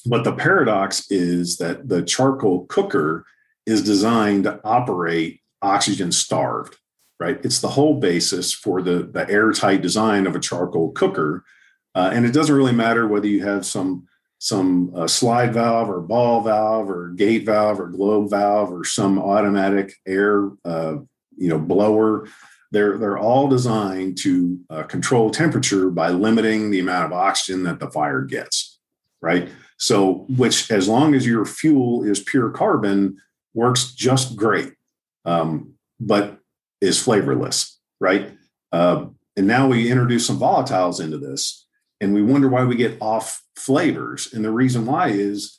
[0.07, 3.25] but the paradox is that the charcoal cooker
[3.67, 6.77] is designed to operate oxygen starved,
[7.19, 7.39] right?
[7.45, 11.45] It's the whole basis for the, the airtight design of a charcoal cooker.
[11.95, 14.07] Uh, and it doesn't really matter whether you have some
[14.43, 19.19] some uh, slide valve or ball valve or gate valve or globe valve or some
[19.19, 20.97] automatic air uh,
[21.41, 22.29] you know blower.
[22.71, 27.81] They're they're all designed to uh, control temperature by limiting the amount of oxygen that
[27.81, 28.71] the fire gets
[29.23, 29.49] right?
[29.79, 33.19] So which as long as your fuel is pure carbon
[33.55, 34.73] works just great
[35.25, 36.39] um, but
[36.81, 38.31] is flavorless right?
[38.73, 41.67] Uh, and now we introduce some volatiles into this
[42.01, 44.33] and we wonder why we get off flavors.
[44.33, 45.59] And the reason why is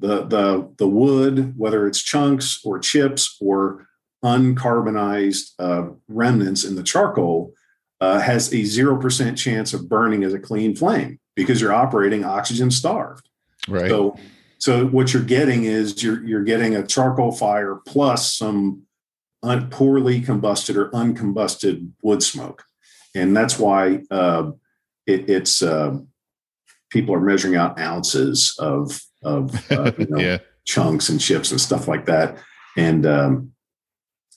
[0.00, 3.87] the the the wood, whether it's chunks or chips or
[4.24, 7.52] uncarbonized uh, remnants in the charcoal,
[8.00, 12.24] uh, has a zero percent chance of burning as a clean flame because you're operating
[12.24, 13.28] oxygen starved.
[13.68, 13.88] Right.
[13.88, 14.16] So
[14.58, 18.82] so what you're getting is you're you're getting a charcoal fire plus some
[19.42, 22.64] un, poorly combusted or uncombusted wood smoke,
[23.14, 24.50] and that's why uh,
[25.06, 25.96] it, it's uh,
[26.90, 30.38] people are measuring out ounces of of uh, you know, yeah.
[30.64, 32.36] chunks and chips and stuff like that,
[32.76, 33.52] and um,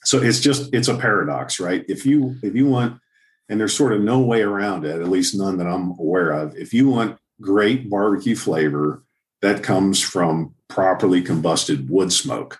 [0.04, 1.84] so it's just it's a paradox, right?
[1.88, 3.00] If you if you want,
[3.48, 6.56] and there's sort of no way around it, at least none that I'm aware of.
[6.56, 9.02] If you want great barbecue flavor
[9.40, 12.58] that comes from properly combusted wood smoke,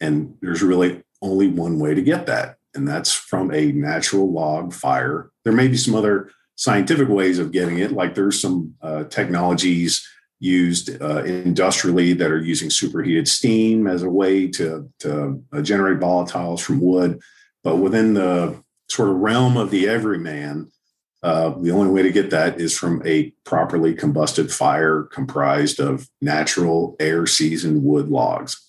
[0.00, 4.72] and there's really only one way to get that, and that's from a natural log
[4.72, 5.30] fire.
[5.44, 7.92] There may be some other scientific ways of getting it.
[7.92, 10.06] Like there's some uh, technologies
[10.44, 15.98] used uh, industrially that are using superheated steam as a way to, to uh, generate
[15.98, 17.20] volatiles from wood.
[17.62, 20.70] But within the sort of realm of the everyman,
[21.22, 26.06] uh, the only way to get that is from a properly combusted fire comprised of
[26.20, 28.60] natural air seasoned wood logs.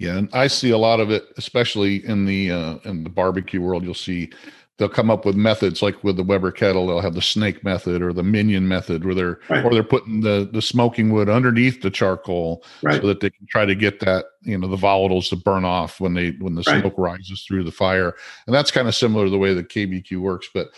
[0.00, 3.60] Yeah, and I see a lot of it, especially in the uh, in the barbecue
[3.60, 3.84] world.
[3.84, 4.30] You'll see
[4.78, 8.02] they'll come up with methods like with the Weber kettle, they'll have the snake method
[8.02, 9.64] or the minion method where they're right.
[9.64, 13.00] or they're putting the the smoking wood underneath the charcoal right.
[13.00, 16.00] so that they can try to get that, you know, the volatiles to burn off
[16.00, 16.80] when they when the right.
[16.80, 18.14] smoke rises through the fire.
[18.46, 20.48] And that's kind of similar to the way the KBQ works.
[20.52, 20.68] But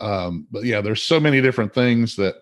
[0.00, 2.34] um, but yeah, there's so many different things that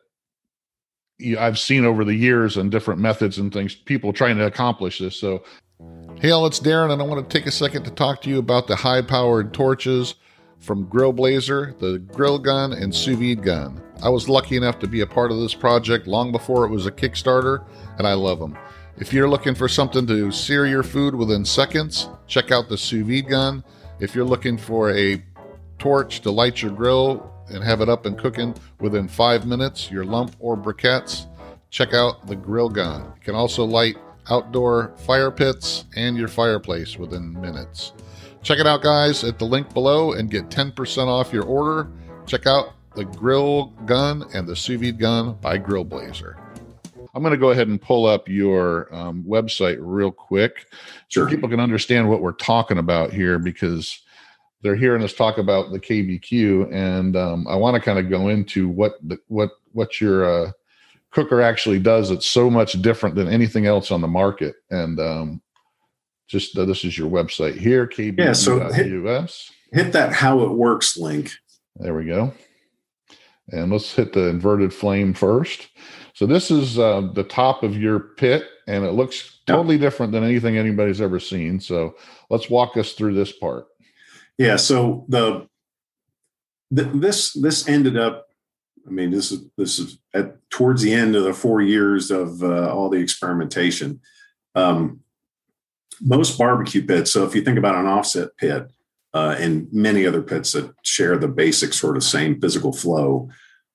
[1.38, 5.16] I've seen over the years and different methods and things, people trying to accomplish this.
[5.16, 5.44] So
[6.20, 8.38] Hey, all, it's Darren, and I want to take a second to talk to you
[8.38, 10.14] about the high powered torches
[10.64, 13.80] from Grill Blazer, the grill gun, and sous vide gun.
[14.02, 16.86] I was lucky enough to be a part of this project long before it was
[16.86, 17.64] a Kickstarter,
[17.98, 18.56] and I love them.
[18.96, 23.06] If you're looking for something to sear your food within seconds, check out the sous
[23.06, 23.64] vide gun.
[24.00, 25.22] If you're looking for a
[25.78, 30.04] torch to light your grill and have it up and cooking within five minutes, your
[30.04, 31.26] lump or briquettes,
[31.70, 33.12] check out the grill gun.
[33.16, 33.96] It can also light
[34.30, 37.93] outdoor fire pits and your fireplace within minutes.
[38.44, 41.88] Check it out, guys, at the link below and get 10% off your order.
[42.26, 46.36] Check out the grill gun and the sous vide gun by Grill Blazer.
[47.14, 50.66] I'm going to go ahead and pull up your um, website real quick
[51.08, 51.24] sure.
[51.24, 53.98] so people can understand what we're talking about here because
[54.60, 58.28] they're hearing us talk about the KBQ, and um, I want to kind of go
[58.28, 60.50] into what the, what what your uh,
[61.10, 62.10] cooker actually does.
[62.10, 65.42] It's so much different than anything else on the market, and um,
[66.26, 69.50] just uh, this is your website here, KBQ yeah, so hit, US.
[69.72, 71.30] hit that how it works link.
[71.76, 72.32] There we go.
[73.50, 75.68] And let's hit the inverted flame first.
[76.14, 80.24] So this is uh, the top of your pit, and it looks totally different than
[80.24, 81.60] anything anybody's ever seen.
[81.60, 81.96] So
[82.30, 83.66] let's walk us through this part.
[84.38, 84.56] Yeah.
[84.56, 85.48] So the
[86.74, 88.26] th- this this ended up.
[88.86, 92.42] I mean, this is this is at towards the end of the four years of
[92.42, 94.00] uh, all the experimentation.
[94.54, 95.00] Um,
[96.00, 97.12] most barbecue pits.
[97.12, 98.70] So if you think about an offset pit
[99.12, 103.28] uh, and many other pits that share the basic sort of same physical flow,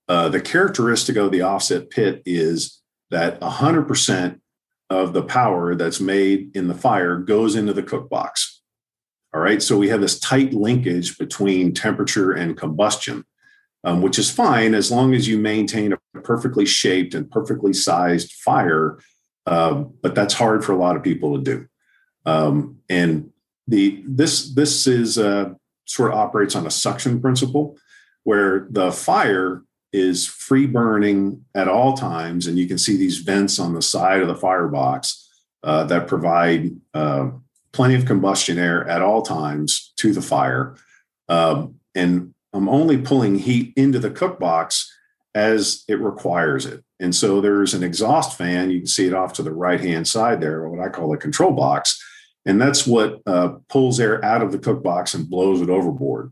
[0.08, 4.40] uh, the characteristic of the offset pit is that 100%
[4.90, 8.62] of the power that's made in the fire goes into the cook box.
[9.34, 9.62] All right.
[9.62, 13.24] So we have this tight linkage between temperature and combustion,
[13.84, 18.34] um, which is fine as long as you maintain a perfectly shaped and perfectly sized
[18.34, 19.00] fire.
[19.46, 21.68] Uh, but that's hard for a lot of people to do.
[22.30, 23.32] Um, and
[23.68, 25.54] the this this is uh,
[25.86, 27.78] sort of operates on a suction principle,
[28.24, 33.60] where the fire is free burning at all times, and you can see these vents
[33.60, 35.28] on the side of the firebox
[35.64, 37.30] uh, that provide uh,
[37.72, 40.76] plenty of combustion air at all times to the fire.
[41.28, 44.96] Um, and I'm only pulling heat into the cook box
[45.36, 46.84] as it requires it.
[47.00, 48.72] And so there's an exhaust fan.
[48.72, 51.18] You can see it off to the right hand side there, what I call a
[51.18, 52.04] control box.
[52.46, 56.32] And that's what uh, pulls air out of the cook box and blows it overboard.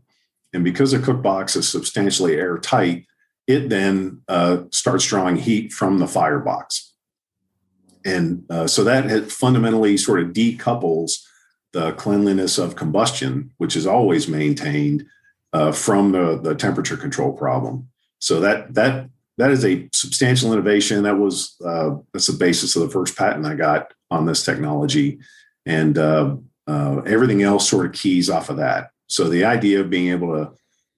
[0.52, 3.06] And because the cook box is substantially airtight,
[3.46, 6.92] it then uh, starts drawing heat from the firebox.
[8.04, 11.24] And uh, so that fundamentally sort of decouples
[11.72, 15.04] the cleanliness of combustion, which is always maintained,
[15.52, 17.88] uh, from the, the temperature control problem.
[18.18, 21.04] So that that that is a substantial innovation.
[21.04, 25.20] That was uh, that's the basis of the first patent I got on this technology,
[25.68, 26.34] and uh,
[26.66, 28.90] uh, everything else sort of keys off of that.
[29.06, 30.52] So the idea of being able to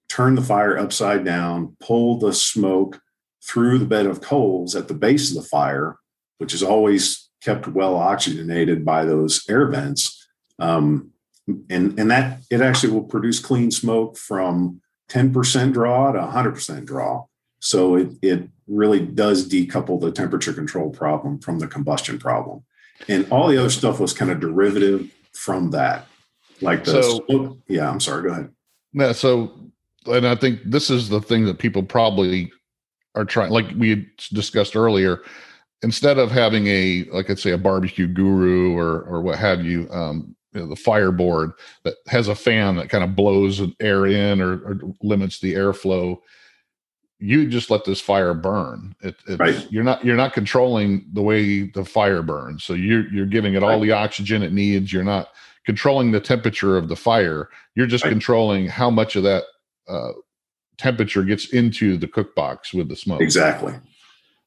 [0.09, 3.01] turn the fire upside down, pull the smoke
[3.45, 5.97] through the bed of coals at the base of the fire,
[6.39, 10.27] which is always kept well oxygenated by those air vents.
[10.59, 11.11] Um,
[11.69, 17.25] and, and that it actually will produce clean smoke from 10% draw to 100% draw.
[17.61, 22.65] So it, it really does decouple the temperature control problem from the combustion problem.
[23.09, 26.07] And all the other stuff was kind of derivative from that.
[26.61, 28.51] Like the, so, yeah, I'm sorry, go ahead.
[28.93, 29.53] Yeah, so
[30.07, 32.51] and I think this is the thing that people probably
[33.15, 35.23] are trying, like we discussed earlier.
[35.83, 39.89] Instead of having a, like I'd say, a barbecue guru or or what have you,
[39.91, 41.53] um, you know, the fireboard
[41.85, 46.19] that has a fan that kind of blows air in or, or limits the airflow.
[47.21, 48.95] You just let this fire burn.
[49.03, 49.71] It, right.
[49.71, 52.65] You're not you're not controlling the way the fire burns.
[52.65, 54.93] So you're you're giving it all the oxygen it needs.
[54.93, 55.29] You're not
[55.67, 57.49] controlling the temperature of the fire.
[57.75, 58.11] You're just right.
[58.11, 59.45] controlling how much of that
[59.89, 60.13] uh,
[60.79, 63.21] temperature gets into the cook box with the smoke.
[63.21, 63.75] Exactly.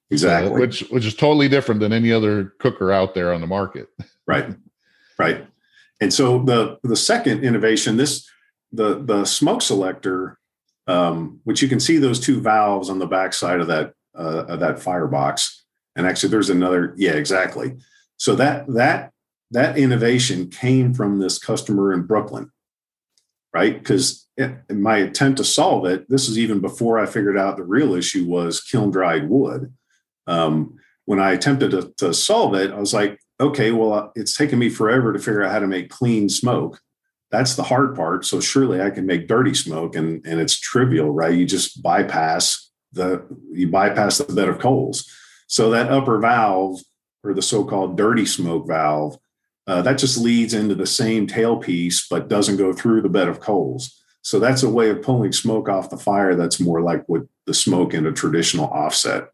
[0.09, 0.49] Exactly.
[0.49, 3.87] So, which which is totally different than any other cooker out there on the market.
[4.25, 4.55] Right.
[5.19, 5.45] Right.
[5.99, 8.25] And so the the second innovation, this
[8.71, 10.39] the the smoke selector,
[10.87, 14.45] um, which you can see those two valves on the back side of that uh,
[14.45, 15.63] of that firebox.
[15.95, 16.93] And actually, there's another.
[16.97, 17.77] Yeah, exactly.
[18.17, 19.11] So that that
[19.51, 22.51] that innovation came from this customer in Brooklyn,
[23.53, 23.77] right?
[23.77, 27.63] Because in my attempt to solve it, this is even before I figured out the
[27.63, 29.73] real issue was kiln dried wood.
[30.25, 34.37] Um, when I attempted to, to, solve it, I was like, okay, well, uh, it's
[34.37, 36.79] taken me forever to figure out how to make clean smoke.
[37.33, 38.25] That's the hard part.
[38.25, 41.33] So surely I can make dirty smoke, and and it's trivial, right?
[41.33, 45.11] You just bypass the you bypass the bed of coals.
[45.47, 46.81] So that upper valve,
[47.23, 49.17] or the so-called dirty smoke valve,
[49.65, 53.39] uh, that just leads into the same tailpiece, but doesn't go through the bed of
[53.39, 53.99] coals.
[54.21, 57.53] So that's a way of pulling smoke off the fire that's more like what the
[57.53, 59.29] smoke in a traditional offset,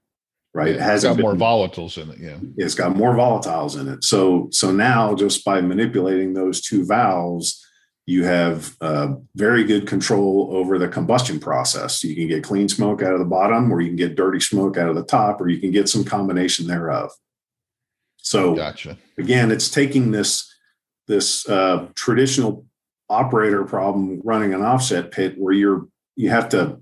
[0.53, 0.69] right?
[0.69, 2.19] Yeah, it has got been, more volatiles in it.
[2.19, 2.37] Yeah.
[2.57, 4.05] It's got more volatiles in it.
[4.05, 7.65] So so now just by manipulating those two valves,
[8.10, 12.03] you have uh, very good control over the combustion process.
[12.03, 14.78] You can get clean smoke out of the bottom, or you can get dirty smoke
[14.78, 17.12] out of the top, or you can get some combination thereof.
[18.18, 18.97] So gotcha.
[19.20, 20.51] again, it's taking this
[21.07, 22.66] this uh, traditional
[23.10, 26.80] operator problem running an offset pit where you're you have to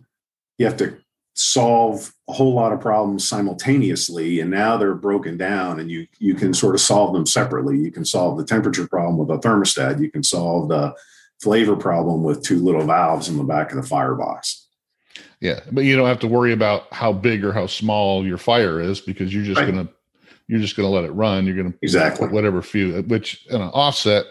[0.57, 0.97] you have to
[1.33, 6.33] solve a whole lot of problems simultaneously and now they're broken down and you you
[6.33, 10.01] can sort of solve them separately you can solve the temperature problem with a thermostat
[10.01, 10.91] you can solve the
[11.41, 14.67] flavor problem with two little valves in the back of the firebox
[15.39, 18.79] yeah but you don't have to worry about how big or how small your fire
[18.79, 19.67] is because you're just right.
[19.67, 19.87] gonna
[20.47, 24.25] you're just gonna let it run you're gonna exactly whatever few which in an offset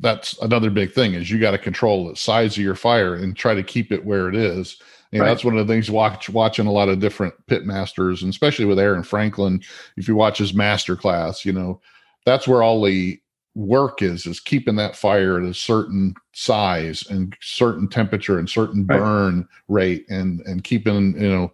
[0.00, 3.36] that's another big thing is you got to control the size of your fire and
[3.36, 4.80] try to keep it where it is.
[5.12, 5.28] And right.
[5.28, 8.64] that's one of the things watch watching a lot of different pit masters, and especially
[8.64, 9.62] with Aaron Franklin.
[9.96, 11.80] If you watch his master class, you know
[12.24, 13.20] that's where all the
[13.54, 18.84] work is is keeping that fire at a certain size and certain temperature and certain
[18.84, 18.98] Right.
[18.98, 21.52] burn rate and and keeping you know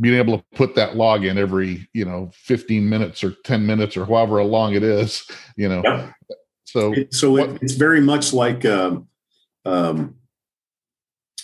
[0.00, 3.96] being able to put that log in every you know 15 minutes or 10 minutes
[3.96, 5.24] or however long it is
[5.56, 6.10] you know
[6.64, 9.08] so It- so it, it's very much like um,
[9.64, 10.16] um,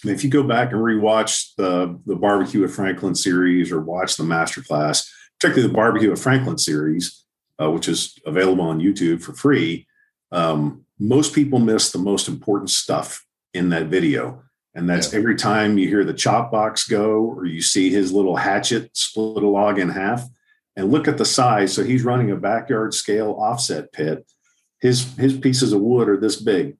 [0.04, 4.24] if you go back and rewatch the the barbecue at Franklin series or watch the
[4.24, 5.08] masterclass,
[5.38, 7.19] particularly the barbecue at Franklin series,
[7.60, 9.86] uh, which is available on YouTube for free.
[10.32, 14.42] Um, most people miss the most important stuff in that video,
[14.74, 15.18] and that's Yeah.
[15.18, 19.42] every time you hear the chop box go or you see his little hatchet split
[19.42, 20.24] a log in half.
[20.76, 21.72] And look at the size.
[21.74, 24.24] So he's running a backyard scale offset pit
[24.80, 26.76] his his pieces of wood are this big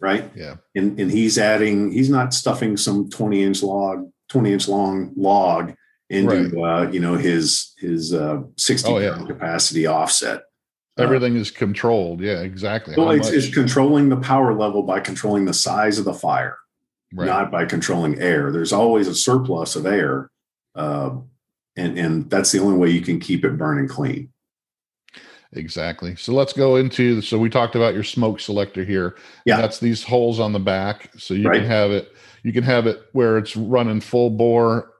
[0.00, 4.68] right yeah and and he's adding he's not stuffing some 20 inch log 20 inch
[4.68, 5.74] long log
[6.10, 9.14] into uh you know his his uh 60 Oh, yeah.
[9.14, 10.42] pound capacity offset
[10.98, 15.44] Uh, everything is controlled yeah exactly well it's, it's controlling the power level by controlling
[15.44, 16.56] the size of the fire
[17.12, 17.26] right.
[17.26, 20.30] not by controlling air there's always a surplus of air
[20.74, 21.10] uh,
[21.76, 24.30] and and that's the only way you can keep it burning clean
[25.54, 26.14] Exactly.
[26.16, 29.16] So let's go into so we talked about your smoke selector here.
[29.46, 29.54] Yeah.
[29.54, 31.10] And that's these holes on the back.
[31.16, 31.60] So you Right.
[31.60, 34.90] can have it you can have it where it's running full bore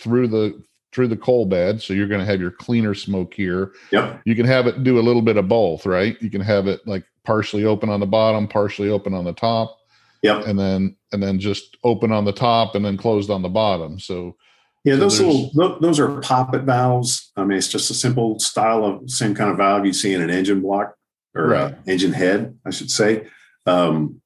[0.00, 1.80] through the through the coal bed.
[1.80, 3.72] So you're going to have your cleaner smoke here.
[3.92, 6.20] yep You can have it do a little bit of both, right?
[6.20, 9.78] You can have it like partially open on the bottom, partially open on the top,
[10.22, 13.48] yep and then and then just open on the top and then closed on the
[13.48, 13.98] bottom.
[14.00, 14.36] So
[14.84, 17.30] Yeah, So those little tho- those are poppet valves.
[17.36, 20.22] I mean, it's just a simple style of same kind of valve you see in
[20.22, 20.94] an engine block
[21.36, 21.74] or Right.
[21.86, 23.26] engine head, I should say.
[23.66, 24.20] Um,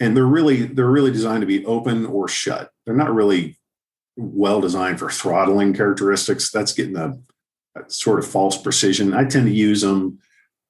[0.00, 2.70] and they're really they're really designed to be open or shut.
[2.86, 3.58] They're not really
[4.16, 6.50] well designed for throttling characteristics.
[6.50, 7.18] That's getting a,
[7.76, 9.14] a sort of false precision.
[9.14, 10.18] I tend to use them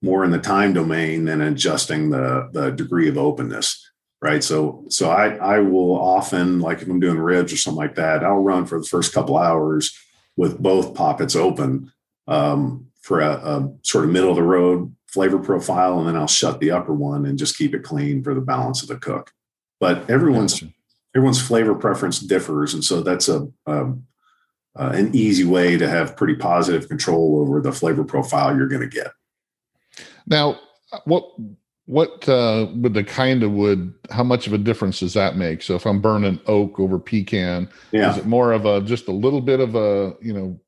[0.02, 3.90] more in the time domain than adjusting the the degree of openness
[4.20, 7.94] right so so i i will often like if i'm doing ribs or something like
[7.94, 9.96] that i'll run for the first couple hours
[10.36, 11.90] with both poppets open
[12.28, 16.26] um, for a, a sort of middle of the road flavor profile and then i'll
[16.26, 19.32] shut the upper one and just keep it clean for the balance of the cook
[19.80, 20.72] but everyone's Gotcha.
[21.16, 24.04] Everyone's flavor preference differs and so that's a um,
[24.78, 28.82] uh, an easy way to have pretty positive control over the flavor profile you're going
[28.82, 29.12] to get
[30.26, 30.60] Now,
[31.04, 31.24] what
[31.86, 33.94] what uh, would the kind of wood?
[34.10, 35.62] How much of a difference does that make?
[35.62, 39.12] So if I'm burning oak over pecan, yeah is it more of a just a
[39.12, 40.60] little bit of a you know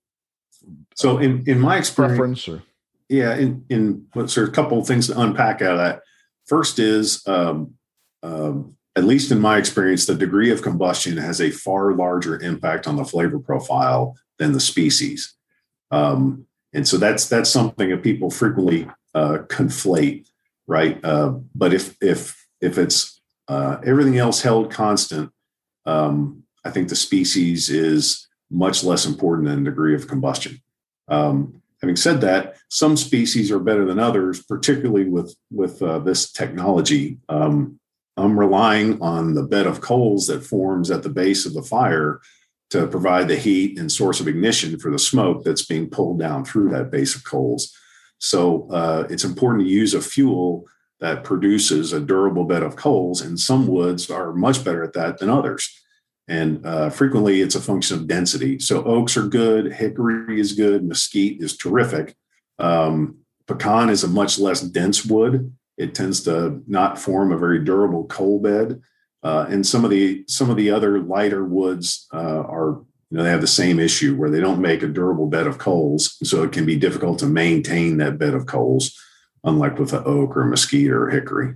[0.94, 2.62] so in in my experience preference or
[3.08, 6.02] Yeah, in in so a couple of things to unpack out of that.
[6.46, 7.74] First is, um,
[8.22, 12.86] um, at least in my experience, the degree of combustion has a far larger impact
[12.88, 15.34] on the flavor profile than the species,
[15.90, 20.28] um, and so that's that's something that people frequently uh, conflate,
[20.66, 21.02] right?
[21.04, 25.30] Uh, but if if if it's uh, everything else held constant,
[25.86, 30.60] um, I think the species is much less important than degree of combustion.
[31.08, 36.32] Um, having said that, some species are better than others, particularly with with uh, this
[36.32, 37.18] technology.
[37.28, 37.77] Um,
[38.18, 42.20] I'm relying on the bed of coals that forms at the base of the fire
[42.70, 46.44] to provide the heat and source of ignition for the smoke that's being pulled down
[46.44, 47.74] through that base of coals.
[48.18, 50.66] So uh, it's important to use a fuel
[51.00, 55.18] that produces a durable bed of coals, and some woods are much better at that
[55.18, 55.72] than others.
[56.26, 58.58] And uh, frequently, it's a function of density.
[58.58, 62.16] So oaks are good, hickory is good, mesquite is terrific.
[62.58, 65.54] Um, pecan is a much less dense wood.
[65.78, 68.82] It tends to not form a very durable coal bed.
[69.22, 73.22] Uh, and some of the some of the other lighter woods uh, are you know
[73.24, 76.42] they have the same issue where they don't make a durable bed of coals, so
[76.42, 78.96] it can be difficult to maintain that bed of coals,
[79.44, 81.54] unlike with an oak or a mesquite or hickory.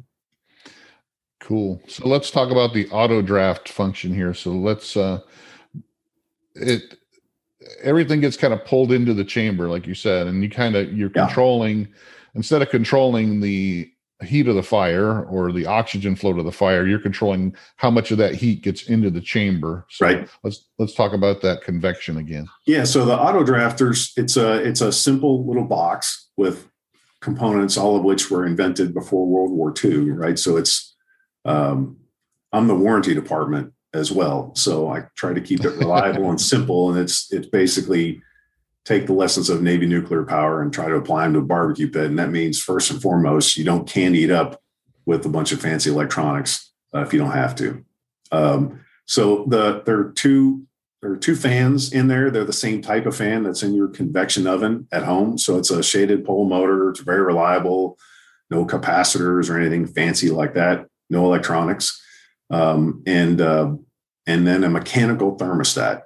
[1.40, 1.80] cool.
[1.88, 4.34] So let's talk about the auto draft function here.
[4.34, 5.20] So let's uh
[6.54, 6.98] it
[7.82, 10.92] everything gets kind of pulled into the chamber, like you said, and you kind of
[10.92, 11.26] you're Yeah.
[11.26, 11.88] controlling
[12.34, 13.91] instead of controlling the
[14.22, 18.10] heat of the fire or the oxygen flow to the fire, you're controlling how much
[18.10, 19.86] of that heat gets into the chamber.
[19.90, 20.28] So Right.
[20.42, 22.46] let's let's talk about that convection again.
[22.66, 26.68] Yeah, so the auto drafters, it's a it's a simple little box with
[27.20, 30.38] components, all of which were invented before World War II, right?
[30.38, 30.94] So it's
[31.44, 31.96] um,
[32.52, 36.90] I'm the warranty department as well, so I try to keep it reliable and simple,
[36.90, 38.22] and it's it's basically
[38.84, 41.88] take the lessons of Navy nuclear power and try to apply them to a barbecue
[41.88, 44.60] pit, and that means first and foremost, you don't candy it up
[45.06, 47.84] with a bunch of fancy electronics uh, if you don't have to.
[48.32, 50.66] Um, so the there are two
[51.00, 52.30] there are two fans in there.
[52.30, 55.36] They're the same type of fan that's in your convection oven at home.
[55.36, 56.90] So it's a shaded pole motor.
[56.90, 57.98] It's very reliable.
[58.52, 62.00] no capacitors or anything fancy like that, no electronics,
[62.50, 63.74] um, and uh,
[64.26, 66.02] and then a mechanical thermostat.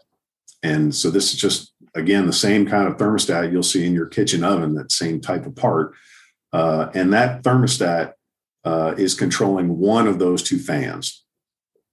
[0.63, 4.07] And so this is just again the same kind of thermostat you'll see in your
[4.07, 5.95] kitchen oven, that same type of part,
[6.53, 8.13] uh, and that thermostat
[8.65, 11.25] uh, is controlling one of those two fans.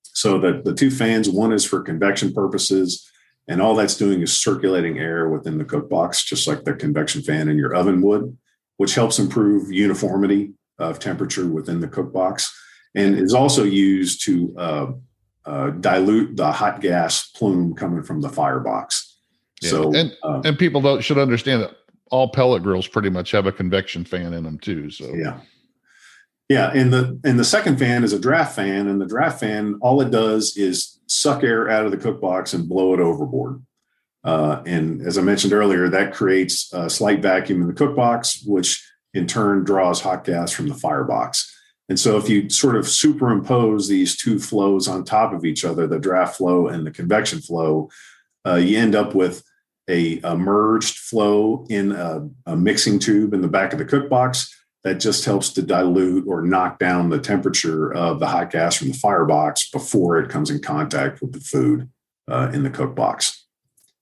[0.03, 3.09] So the, the two fans, one is for convection purposes,
[3.47, 7.21] and all that's doing is circulating air within the cook box, just like the convection
[7.21, 8.37] fan in your oven would,
[8.77, 12.53] which helps improve uniformity of temperature within the cook box
[12.95, 14.91] and is also used to uh,
[15.45, 19.12] uh, dilute the hot gas plume coming from the firebox.
[19.63, 19.69] Yeah.
[19.69, 21.75] So and uh, and people don't should understand that
[22.11, 24.89] all pellet grills pretty much have a convection fan in them too.
[24.89, 25.39] So yeah.
[26.49, 29.79] Yeah, and the and the second fan is a draft fan, and the draft fan
[29.81, 33.63] all it does is suck air out of the cook box and blow it overboard.
[34.23, 38.43] Uh, and as I mentioned earlier, that creates a slight vacuum in the cook box,
[38.45, 41.49] which in turn draws hot gas from the firebox.
[41.89, 45.87] And so, if you sort of superimpose these two flows on top of each other,
[45.87, 47.89] the draft flow and the convection flow,
[48.45, 49.43] uh, you end up with
[49.89, 54.09] a, a merged flow in a, a mixing tube in the back of the cook
[54.09, 54.53] box
[54.83, 58.89] that just helps to dilute or knock down the temperature of the hot gas from
[58.89, 61.89] the firebox before it comes in contact with the food
[62.29, 63.45] uh, in the cook box.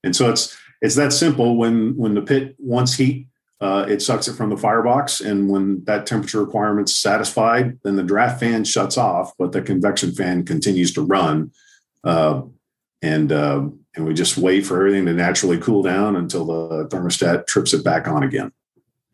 [0.04, 1.56] And so it's it's that simple.
[1.56, 3.28] When when the pit wants heat,
[3.60, 8.02] uh, it sucks it from the firebox, and when that temperature requirement's satisfied, then the
[8.02, 11.52] draft fan shuts off, but the convection fan continues to run,
[12.02, 12.42] uh,
[13.00, 13.62] and uh,
[13.94, 17.84] and we just wait for everything to naturally cool down until the thermostat trips it
[17.84, 18.52] back on again.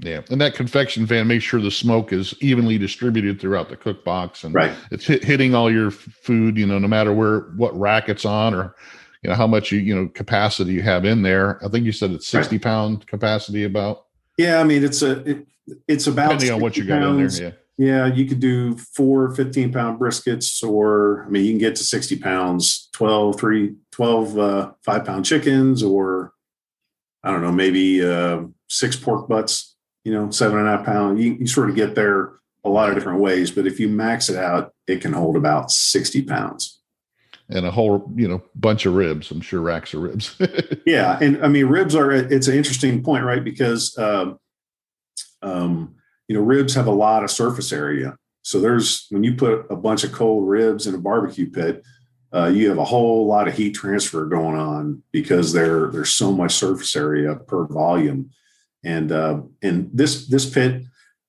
[0.01, 4.05] Yeah, and that convection fan makes sure the smoke is evenly distributed throughout the cook
[4.05, 4.72] box, and right.
[4.93, 6.57] it's hit, hitting all your food.
[6.57, 8.76] You know, no matter where what rack it's on, or
[9.22, 11.64] you know how much you you know capacity you have in there.
[11.64, 12.62] I think you said it's sixty right.
[12.62, 14.05] pound capacity about.
[14.37, 15.49] Yeah, I mean it's a it,
[15.89, 17.43] it's about depending on what you got in there.
[17.43, 17.51] Yeah.
[17.79, 21.85] Yeah, you could do four 15 pound briskets, or I mean, you can get to
[21.85, 26.33] 60 pounds, 12, three, 12 uh, five pound chickens, or
[27.22, 29.76] I don't know, maybe uh, six pork butts
[30.09, 31.20] you know, seven and a half pound.
[31.20, 32.33] You, you sort of get there
[32.64, 35.70] a lot of different ways, but if you max it out, it can hold about
[35.70, 36.81] 60 pounds.
[37.51, 39.31] And a whole, you know, bunch of ribs.
[39.31, 40.35] I'm sure racks of ribs.
[40.87, 41.18] yeah.
[41.20, 43.45] And I mean, ribs are, it's an interesting point, right?
[43.45, 44.33] Because, uh,
[45.43, 45.97] um,
[46.29, 48.16] you know, ribs have a lot of surface area.
[48.43, 51.83] So there's, when you put a bunch of cold ribs in a barbecue pit,
[52.33, 56.31] uh, you have a whole lot of heat transfer going on because there, there's so
[56.31, 58.31] much surface area per volume
[58.85, 60.85] and uh, and this this pit,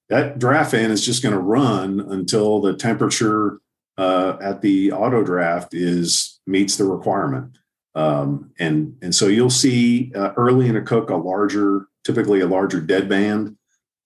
[0.10, 3.60] that draft fan is just going to run until the temperature
[3.98, 7.58] uh, at the auto draft is meets the requirement.
[7.96, 12.48] Um, and and so you'll see uh, early in a cook a larger, typically a
[12.48, 13.58] larger dead band,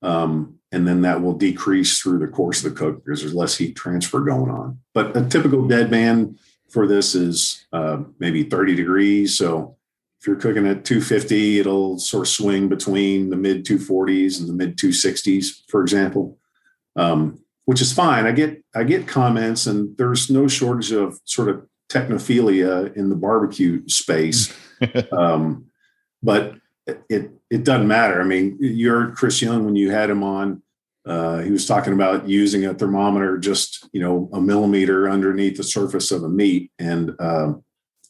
[0.02, 3.55] um, and then that will decrease through the course of the cook because there's less
[3.55, 4.80] heat transfer going on.
[4.93, 9.38] But a typical dead band for this is uh, maybe 30 degrees.
[9.38, 9.78] So
[10.19, 14.53] if you're cooking at 250, it'll sort of swing between the mid 240s and the
[14.53, 16.39] mid 260s, for example,
[16.95, 18.26] um, which is fine.
[18.26, 23.15] I get I get comments, and there's no shortage of sort of technophilia in the
[23.15, 24.51] barbecue space,
[25.11, 25.65] um,
[26.24, 26.55] but
[27.09, 28.20] it it doesn't matter.
[28.20, 30.64] I mean, you heard Chris Young when you had him on.
[31.06, 35.64] Uh, he was talking about using a thermometer just you know a millimeter underneath the
[35.64, 37.54] surface of a meat, and uh,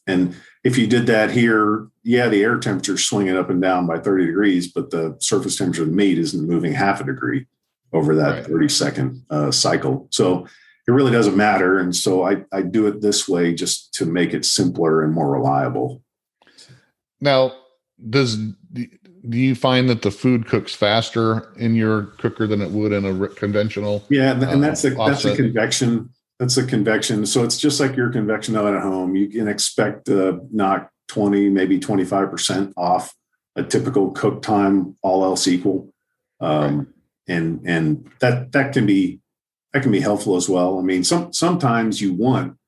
[0.06, 3.86] and if you did that here, yeah, the air temperature is swinging up and down
[3.86, 7.46] by 30 degrees, but the surface temperature of the meat isn't moving half a degree
[7.92, 8.46] over that right.
[8.46, 10.08] 30 second uh, cycle.
[10.10, 10.46] So
[10.86, 11.78] it really doesn't matter.
[11.78, 15.30] And so I, I do it this way just to make it simpler and more
[15.30, 16.02] reliable.
[17.20, 17.52] Now,
[18.10, 18.36] does
[19.28, 23.04] do you find that the food cooks faster in your cooker than it would in
[23.04, 24.04] a conventional?
[24.08, 27.24] Yeah, and that's a uh, that's the convection that's a convection.
[27.26, 29.14] So it's just like your convection oven at home.
[29.14, 33.14] You can expect to knock 20, maybe 25% off
[33.56, 35.92] a typical cook time, all else equal.
[36.40, 36.86] Um, right.
[37.28, 39.20] and and that that can be
[39.72, 40.78] that can be helpful as well.
[40.78, 42.58] I mean, some sometimes you want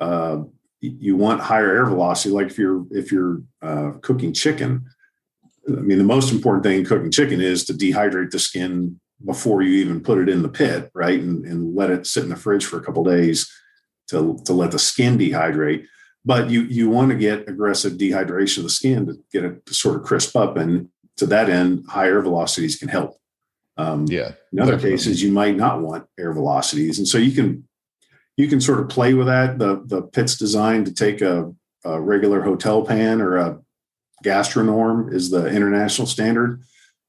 [0.00, 0.42] uh,
[0.80, 4.86] you want higher air velocity, like if you're if you're uh, cooking chicken.
[5.78, 9.62] I mean, the most important thing in cooking chicken is to dehydrate the skin before
[9.62, 11.20] you even put it in the pit, right?
[11.20, 13.50] And, and let it sit in the fridge for a couple days
[14.08, 15.84] to, to let the skin dehydrate.
[16.24, 19.74] But you you want to get aggressive dehydration of the skin to get it to
[19.74, 20.56] sort of crisp up.
[20.56, 23.16] And to that end, higher velocities can help.
[23.78, 24.32] Um, yeah.
[24.52, 24.98] In other definitely.
[24.98, 27.66] cases, you might not want air velocities, and so you can
[28.36, 29.58] you can sort of play with that.
[29.58, 31.52] The the pit's designed to take a,
[31.84, 33.58] a regular hotel pan or a
[34.24, 36.62] gastronorm is the international standard.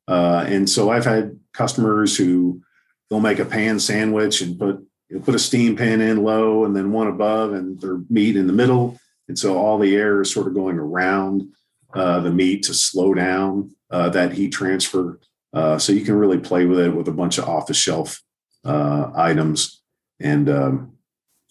[0.07, 2.61] Uh, and so I've had customers who
[3.09, 4.85] they'll make a pan sandwich and put
[5.25, 8.53] put a steam pan in low and then one above and their meat in the
[8.53, 8.97] middle.
[9.27, 11.49] And so all the air is sort of going around
[11.93, 15.19] uh, the meat to slow down uh, that heat transfer.
[15.53, 18.21] Uh, so you can really play with it with a bunch of off the shelf
[18.63, 19.81] uh, items.
[20.19, 20.93] And um,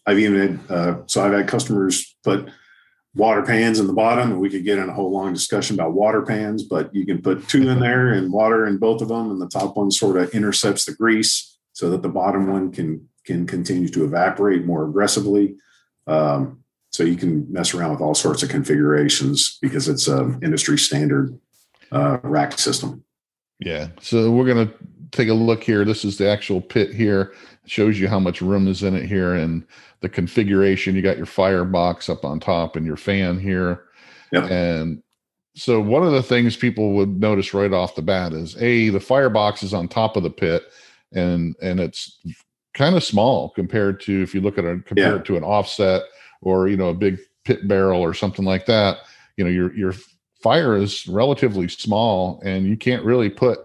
[0.06, 2.48] I've even had, uh, so I've had customers put
[3.14, 5.92] water pans in the bottom and we could get in a whole long discussion about
[5.92, 9.30] water pans, but you can put two in there and water in both of them.
[9.30, 13.08] And the top one sort of intercepts the grease so that the bottom one can
[13.26, 15.56] can continue to evaporate more aggressively.
[16.06, 20.78] Um, so you can mess around with all sorts of configurations because it's an industry
[20.78, 21.38] standard
[21.92, 23.04] uh, rack system.
[23.60, 23.88] Yeah.
[24.00, 24.74] So we're going to
[25.12, 25.84] take a look here.
[25.84, 27.32] This is the actual pit here.
[27.64, 29.66] It shows you how much room is in it here and
[30.00, 30.94] the configuration.
[30.94, 33.84] You got your firebox up on top and your fan here.
[34.32, 34.50] Yep.
[34.50, 35.02] And
[35.54, 39.00] so one of the things people would notice right off the bat is a the
[39.00, 40.62] firebox is on top of the pit
[41.12, 42.20] and and it's
[42.72, 45.24] kind of small compared to if you look at a compared Yeah.
[45.24, 46.02] to an offset
[46.40, 48.98] or you know a big pit barrel or something like that
[49.36, 49.92] you know your your
[50.40, 53.58] fire is relatively small and you can't really put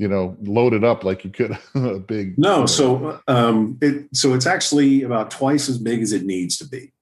[0.00, 4.32] you know load it up like you could a big No, so um, it so
[4.32, 6.92] it's actually about twice as big as it needs to be.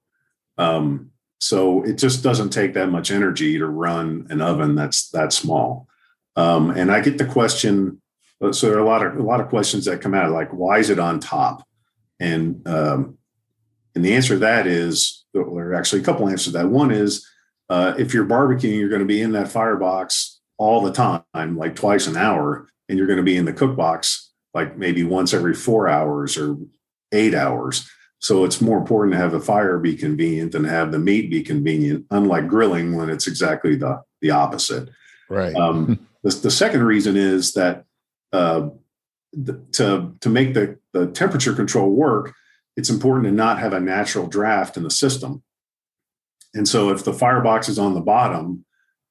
[0.57, 5.31] Um, so it just doesn't take that much energy to run an oven that's that
[5.31, 5.87] small.
[6.35, 8.01] Um, and I get the question.
[8.43, 10.49] uh, So there are a lot of a lot of questions that come out like,
[10.51, 11.65] why is it on top?
[12.19, 13.17] And um,
[13.95, 16.67] and the answer to that is there are actually a couple answers to that.
[16.67, 17.25] One is
[17.69, 21.23] uh, if you're barbecuing, you're going to be in that firebox all the time,
[21.55, 25.03] like twice an hour, and you're going to be in the cook box like maybe
[25.03, 26.57] once every four hours or
[27.11, 27.89] eight hours.
[28.17, 31.41] So it's more important to have the fire be convenient than have the meat be
[31.41, 34.89] convenient, unlike grilling when it's exactly the, the opposite.
[35.29, 37.85] right Um, the, the second reason is that
[38.33, 38.69] uh,
[39.31, 42.33] the, to, to make the, the temperature control work,
[42.75, 45.43] it's important to not have a natural draft in the system.
[46.53, 48.65] And so if the firebox is on the bottom,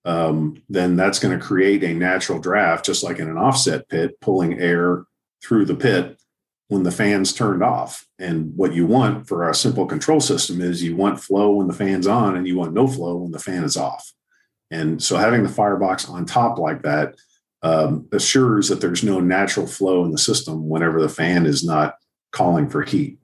[0.09, 4.19] um, then that's going to create a natural draft, just like in an offset pit,
[4.23, 5.05] pulling air
[5.45, 6.19] through the pit
[6.69, 8.07] when the fan's turned off.
[8.19, 11.75] And what you want for a simple control system is you want flow when the
[11.75, 14.11] fan's on and you want no flow when the fan is off.
[14.71, 17.17] And so having the firebox on top like that
[17.63, 21.97] um, assures that there's no natural flow in the system whenever the fan is not
[22.33, 23.19] calling for heat.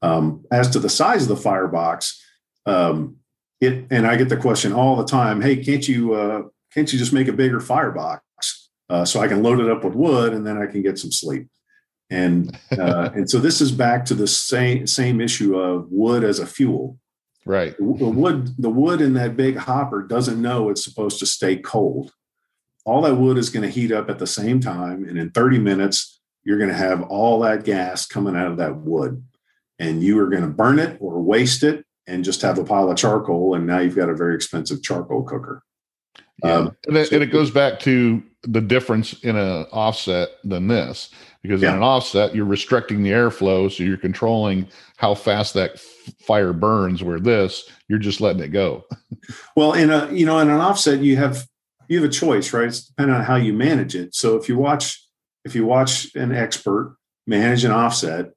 [0.00, 2.24] Um, as to the size of the firebox,
[2.66, 3.16] um,
[3.60, 6.42] it and I get the question all the time, "Hey, can't you uh,
[6.72, 9.94] can't you just make a bigger firebox uh, so I can load it up with
[9.94, 11.48] wood and then I can get some sleep?"
[12.08, 16.38] And uh, and so this is back to the same same issue of wood as
[16.38, 16.98] a fuel.
[17.46, 17.76] Right.
[17.76, 22.12] The wood the wood in that big hopper doesn't know it's supposed to stay cold.
[22.86, 25.58] All that wood is going to heat up at the same time and in 30
[25.58, 29.22] minutes you're going to have all that gas coming out of that wood.
[29.78, 32.90] And you are going to burn it or waste it and just have a pile
[32.90, 35.62] of charcoal and now you've got a very expensive charcoal cooker
[36.44, 36.52] Yeah.
[36.54, 40.66] Um, and, it, so- and it goes back to the difference in an offset than
[40.66, 41.10] this
[41.42, 41.70] because Yeah.
[41.70, 46.52] in an offset you're restricting the airflow so you're controlling how fast that f- fire
[46.54, 48.84] burns where this you're just letting it go
[49.56, 51.46] Well, in a you know, in an offset, you have
[51.88, 52.68] you have a choice, right?
[52.68, 54.14] It's depending on how you manage it.
[54.14, 55.04] So if you watch
[55.44, 56.96] if you watch an expert
[57.26, 58.30] manage an offset,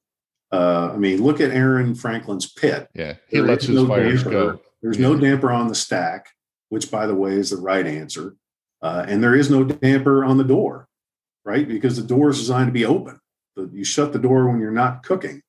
[0.53, 2.87] uh, I mean, look at Aaron Franklin's pit.
[2.93, 4.53] yeah he There lets his no fires damper.
[4.53, 6.27] go There's no damper on the stack,
[6.69, 8.35] which, by the way, is the right answer.
[8.81, 10.87] Uh, and there is no damper on the door,
[11.43, 11.67] right?
[11.67, 13.19] Because the door is designed to be open.
[13.55, 15.41] You shut the door when you're not cooking.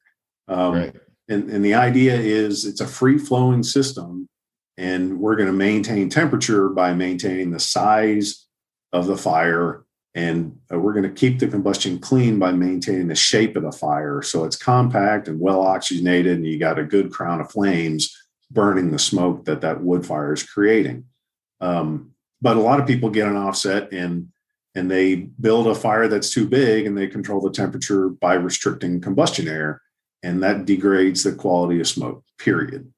[0.48, 0.94] Um, right
[1.28, 4.28] and, and the idea is it's a free flowing system
[4.76, 8.46] and we're going to maintain temperature by maintaining the size
[8.92, 9.83] of the fire
[10.14, 13.72] and uh, we're going to keep the combustion clean by maintaining the shape of the
[13.72, 14.22] fire.
[14.22, 18.16] So it's compact and well oxygenated and you got a good crown of flames
[18.50, 21.04] burning the smoke that that wood fire is creating.
[21.60, 24.28] Um, but a lot of people get an offset and
[24.76, 29.00] and they build a fire that's too big and they control the temperature by restricting
[29.00, 29.80] combustion air
[30.24, 32.92] and that degrades the quality of smoke period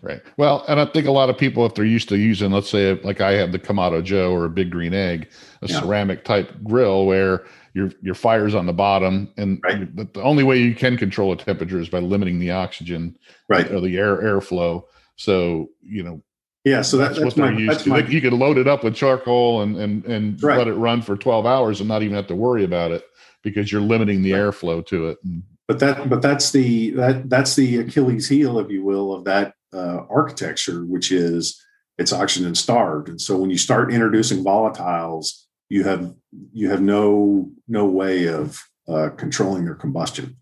[0.00, 0.22] Right.
[0.36, 2.94] Well, and I think a lot of people, if they're used to using, let's say,
[3.02, 5.28] like I have the Kamado Joe or a Big Green Egg,
[5.62, 5.80] a Yeah.
[5.80, 7.44] ceramic type grill where
[7.74, 9.94] your your fire's on the bottom, and Right.
[9.96, 13.16] the, the only way you can control the temperature is by limiting the oxygen
[13.48, 14.84] right or the air airflow.
[15.16, 16.22] So you know
[16.64, 17.90] yeah so that, that's, that's, what my, they're used to.
[17.90, 20.58] my Like, you could load it up with charcoal and and and Right.
[20.58, 23.04] let it run for twelve hours and not even have to worry about it
[23.42, 24.40] because you're limiting the Right.
[24.42, 25.18] airflow to it.
[25.24, 29.24] And, but that but that's the that that's the achilles heel if you will of
[29.24, 31.62] that uh, architecture which is
[31.98, 36.14] it's oxygen starved and so when you start introducing volatiles you have
[36.52, 40.36] you have no no way of uh, controlling their combustion.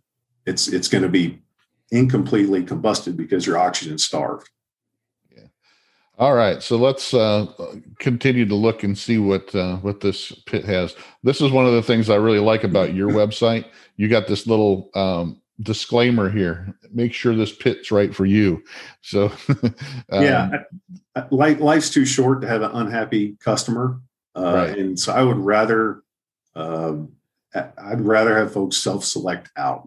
[0.46, 1.42] It's it's going to be
[1.90, 4.48] incompletely combusted because you're oxygen starved.
[6.18, 7.46] All right, so let's uh,
[7.98, 10.94] continue to look and see what uh, what this pit has.
[11.22, 13.66] This is one of the things I really like about your website.
[13.96, 16.74] You got this little um, disclaimer here.
[16.90, 18.64] Make sure this pit's right for you.
[19.02, 19.74] So, um,
[20.10, 20.62] yeah,
[21.30, 24.00] life, life's too short to have an unhappy customer,
[24.34, 24.78] uh, right.
[24.78, 26.02] and so I would rather
[26.54, 27.12] um,
[27.54, 29.86] I'd rather have folks self-select out,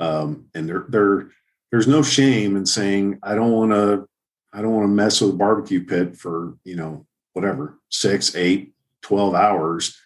[0.00, 1.28] um, and there there
[1.70, 4.08] there's no shame in saying I don't want to
[4.52, 8.72] I don't want to mess with a barbecue pit for, you know, whatever, six, eight,
[9.02, 9.96] 12 hours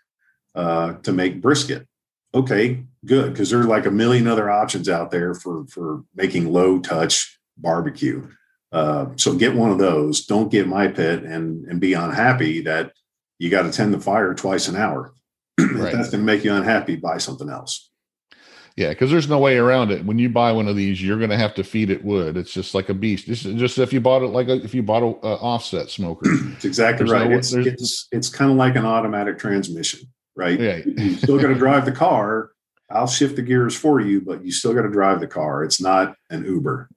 [0.55, 1.87] uh, to make brisket.
[2.35, 3.33] Okay, good.
[3.33, 8.29] Because there's like a million other options out there for, for making low touch barbecue.
[8.73, 10.25] Uh, so get one of those.
[10.27, 12.93] Don't get my pit and, and be unhappy that
[13.39, 15.13] you got to tend the fire twice an hour.
[15.61, 15.93] Right.
[15.93, 17.91] that's going to make you unhappy, buy something else.
[18.77, 20.05] Yeah, because there's no way around it.
[20.05, 22.37] When you buy one of these, you're going to have to feed it wood.
[22.37, 23.27] It's just like a beast.
[23.29, 25.91] This is just if you bought it like a, if you bought an uh, offset
[25.91, 26.31] smoker.
[26.55, 27.31] It's exactly there's right.
[27.31, 30.59] No, it's, it's it's kind of like an automatic transmission, right?
[30.59, 30.81] Yeah.
[30.85, 32.53] you still got to drive the car.
[32.91, 35.65] I'll shift the gears for you, but you still got to drive the car.
[35.65, 36.89] It's not an Uber.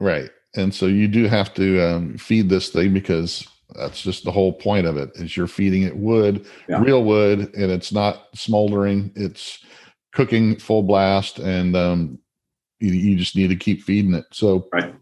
[0.00, 0.30] Right.
[0.54, 4.52] And so you do have to um, feed this thing because that's just the whole
[4.52, 6.80] point of it is you're feeding it wood, yeah.
[6.80, 9.12] real wood, and it's not smoldering.
[9.14, 9.64] It's
[10.16, 12.18] cooking full blast, and um,
[12.80, 14.24] you, you, just need to keep feeding it.
[14.32, 14.94] So, right.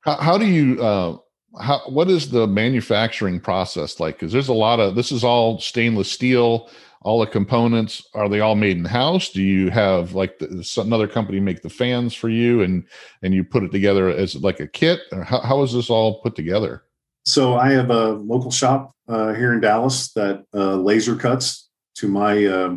[0.00, 0.82] How, how do you?
[0.82, 1.18] Uh,
[1.60, 4.16] how what is the manufacturing process like?
[4.16, 6.70] Because there's a lot of this is all stainless steel.
[7.02, 9.28] All the components are they all made in house?
[9.28, 12.86] Do you have like the, another company make the fans for you, and
[13.22, 15.00] and you put it together as like a kit?
[15.12, 16.84] Or how, how is this all put together?
[17.26, 22.08] So I have a local shop uh, here in Dallas that uh, laser cuts to
[22.08, 22.76] my uh,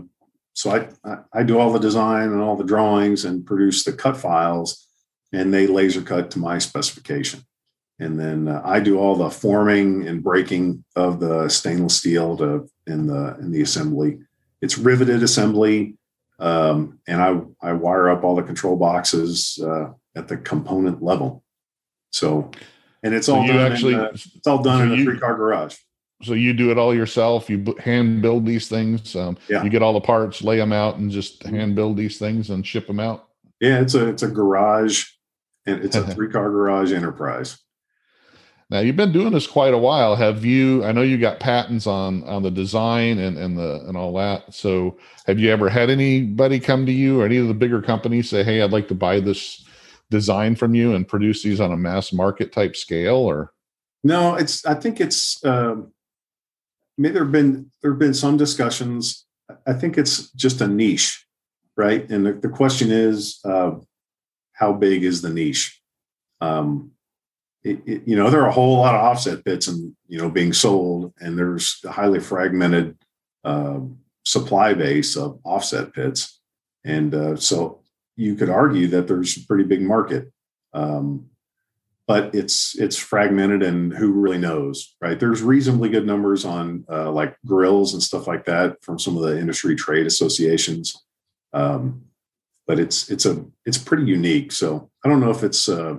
[0.57, 0.71] so
[1.03, 4.87] I, I do all the design and all the drawings and produce the cut files,
[5.31, 7.41] and they laser cut to my specification.
[7.99, 12.67] And then uh, I do all the forming and breaking of the stainless steel to
[12.87, 14.17] in the in the assembly.
[14.59, 15.95] It's riveted assembly,
[16.39, 21.43] um, and I I wire up all the control boxes uh, at the component level.
[22.11, 22.49] So,
[23.03, 25.77] and it's all done actually in, it's all done so in a three car garage
[26.24, 27.49] so you do it all yourself.
[27.49, 29.63] You hand build these things um, yeah.
[29.63, 32.65] you get all the parts lay them out and just hand build these things and
[32.65, 33.28] ship them out?
[33.59, 35.05] Yeah it's a it's a garage
[35.65, 37.59] and it's a three car garage enterprise.
[38.70, 40.15] Now you've been doing this quite a while.
[40.15, 43.95] Have you i know you got patents on on the design and and the and
[43.95, 44.53] all that.
[44.53, 44.97] So
[45.28, 48.43] have you ever had anybody come to you or any of the bigger companies say
[48.43, 49.63] hey i'd like to buy this
[50.09, 53.53] design from you and produce these on a mass market type scale or?
[54.03, 55.91] No it's i think it's um,
[56.97, 59.25] maybe there have been there have been some discussions.
[59.65, 61.25] I think it's just a niche,
[61.75, 62.09] right?
[62.09, 63.71] And the, the question is, uh,
[64.53, 65.79] how big is the niche?
[66.41, 66.91] Um,
[67.63, 70.29] it, it, you know, there are a whole lot of offset pits and you know
[70.29, 72.97] being sold, and there's a highly fragmented
[73.43, 73.79] uh,
[74.25, 76.39] supply base of offset pits,
[76.83, 77.81] and uh, so
[78.15, 80.31] you could argue that there's a pretty big market.
[80.73, 81.29] Um,
[82.07, 85.19] but it's it's fragmented and who really knows right?
[85.19, 89.23] There's reasonably good numbers on uh, like grills and stuff like that from some of
[89.23, 90.95] the industry trade associations.
[91.53, 92.03] Um,
[92.65, 94.51] but it's it's a it's pretty unique.
[94.51, 95.97] So i don't know if it's uh,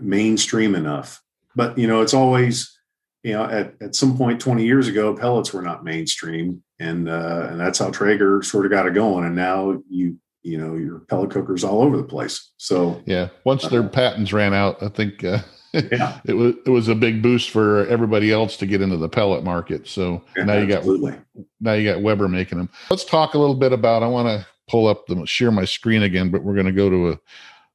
[0.00, 1.22] mainstream enough
[1.54, 2.76] but you know it's always
[3.22, 7.48] you know at, at some point 20 years ago pellets were not mainstream and uh,
[7.50, 9.24] and that's how traeger sort of got it going.
[9.24, 12.52] And now you you know your pellet cookers all over the place.
[12.56, 15.38] So yeah, once their uh, patents ran out, I think uh,
[15.72, 16.20] yeah.
[16.26, 19.44] it was it was a big boost for everybody else to get into the pellet
[19.44, 19.88] market.
[19.88, 21.12] So yeah, now you absolutely.
[21.12, 22.70] got now you got Weber making them.
[22.90, 24.02] Let's talk a little bit about.
[24.02, 26.90] I want to pull up the share my screen again, but we're going to go
[26.90, 27.20] to a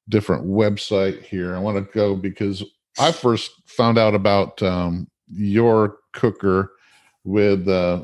[0.09, 1.55] different website here.
[1.55, 2.64] I want to go because
[2.99, 6.72] I first found out about um, your cooker
[7.24, 8.03] with uh,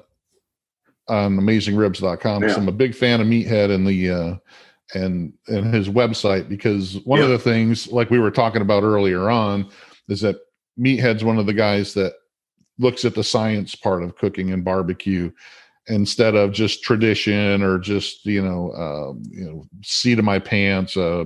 [1.09, 2.43] on amazingribs.com.
[2.43, 2.49] Yeah.
[2.49, 4.35] So I'm a big fan of Meathead and the uh,
[4.93, 7.25] and and his website because one yeah.
[7.25, 9.69] of the things, like we were talking about earlier on,
[10.07, 10.37] is that
[10.79, 12.13] Meathead's one of the guys that
[12.77, 15.31] looks at the science part of cooking and barbecue
[15.87, 20.95] instead of just tradition or just you know uh, you know seat of my pants
[20.95, 21.25] uh,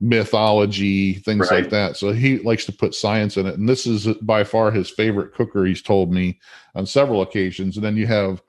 [0.00, 1.62] mythology things right.
[1.62, 4.70] like that so he likes to put science in it and this is by far
[4.70, 6.38] his favorite cooker he's told me
[6.74, 8.42] on several occasions and then you have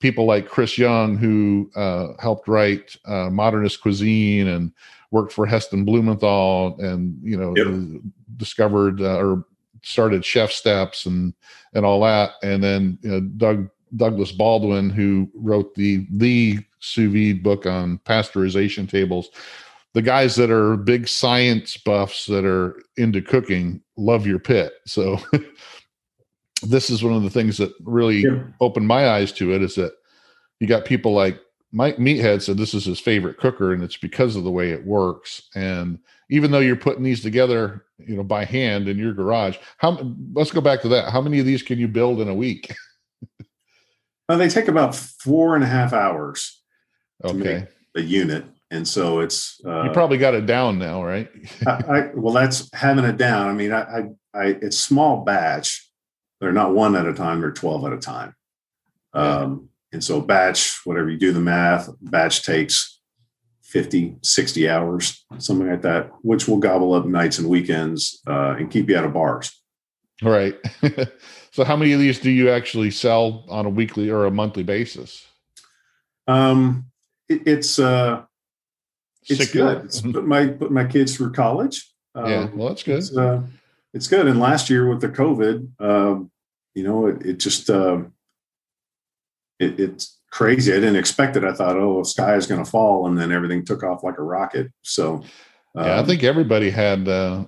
[0.00, 4.72] people like Chris Young, who uh, helped write uh, Modernist Cuisine and
[5.10, 8.02] worked for Heston Blumenthal, and you know yep.
[8.36, 9.44] discovered uh, or
[9.82, 11.34] started ChefSteps and
[11.74, 17.12] and all that, and then you know, Doug Douglas Baldwin, who wrote the the sous
[17.12, 19.30] vide book on pasteurization tables.
[19.92, 24.74] The guys that are big science buffs that are into cooking love your pit.
[24.86, 25.18] So
[26.62, 28.42] this is one of the things that really Yeah.
[28.60, 29.92] opened my eyes to it is that
[30.60, 31.40] you got people like
[31.72, 34.84] Mike Meathead said this is his favorite cooker and it's because of the way it
[34.84, 35.42] works.
[35.54, 35.98] And
[36.28, 40.50] even though you're putting these together, you know, by hand in your garage, how let's
[40.50, 41.12] go back to that.
[41.12, 42.74] How many of these can you build in a week?
[44.28, 46.62] Uh, they take about four and a half hours
[47.24, 47.66] Okay.
[47.96, 51.28] a unit, and so it's uh, you probably got it down now, right?
[51.66, 53.48] I, I, well, that's having it down.
[53.48, 54.00] I mean, I, I,
[54.32, 55.89] I, it's small batch.
[56.40, 58.34] They're not one at a time; they're twelve at a time.
[59.12, 63.00] Um, and so, batch, whatever you do the math, batch takes
[63.62, 68.70] 50, 60 hours, something like that, which will gobble up nights and weekends uh, and
[68.70, 69.52] keep you out of bars.
[70.22, 70.56] Right.
[71.52, 74.64] so how many of these do you actually sell on a weekly or a monthly
[74.64, 75.24] basis?
[76.26, 76.86] Um,
[77.28, 78.22] it, it's uh,
[79.28, 79.84] it's Sick good.
[79.84, 81.88] It's put my put my kids through college.
[82.16, 82.98] yeah, Um, well, that's good.
[82.98, 83.42] It's, uh,
[83.92, 84.26] it's good.
[84.26, 86.30] And last year with the COVID, um,
[86.74, 88.12] you know, it, it just um
[89.58, 90.72] it, it's crazy.
[90.72, 91.44] I didn't expect it.
[91.44, 94.18] I thought, oh, the sky is going to fall, and then everything took off like
[94.18, 94.72] a rocket.
[94.82, 95.22] So,
[95.74, 97.08] yeah, I um, think everybody had.
[97.08, 97.44] Uh,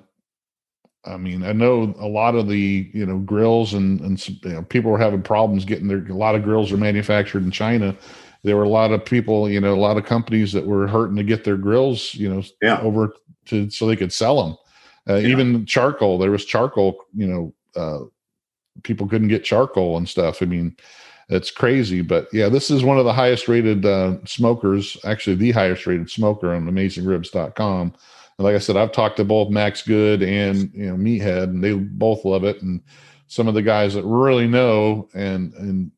[1.04, 4.50] I mean, I know a lot of the you know grills and and some, you
[4.50, 6.04] know, people were having problems getting their.
[6.06, 7.96] A lot of grills are manufactured in China.
[8.44, 11.16] There were a lot of people, you know, a lot of companies that were hurting
[11.16, 12.80] to get their grills, you know, Yeah.
[12.80, 13.14] over
[13.46, 14.56] to so they could sell them.
[15.08, 15.28] Uh, Yeah.
[15.28, 18.04] Even charcoal, there was charcoal, you know, uh,
[18.82, 20.42] people couldn't get charcoal and stuff.
[20.42, 20.76] I mean,
[21.28, 25.52] it's crazy, but yeah, this is one of the highest rated uh, smokers, actually the
[25.52, 27.94] highest rated smoker on AmazingRibs.com.
[28.38, 31.62] And like I said, I've talked to both Max Good and you know Meathead, and
[31.62, 32.62] they both love it.
[32.62, 32.80] And
[33.28, 35.90] some of the guys that really know and and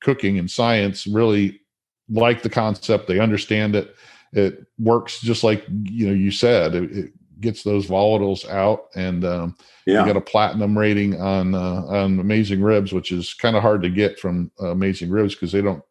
[0.00, 1.60] cooking and science really
[2.08, 3.06] like the concept.
[3.06, 3.94] They understand it.
[4.32, 6.74] It works just like you know you said.
[6.74, 11.54] It, it gets those volatiles out, and um, yeah, you got a platinum rating on
[11.54, 15.34] uh, on Amazing Ribs, which is kind of hard to get from uh, Amazing Ribs
[15.34, 15.82] because they don't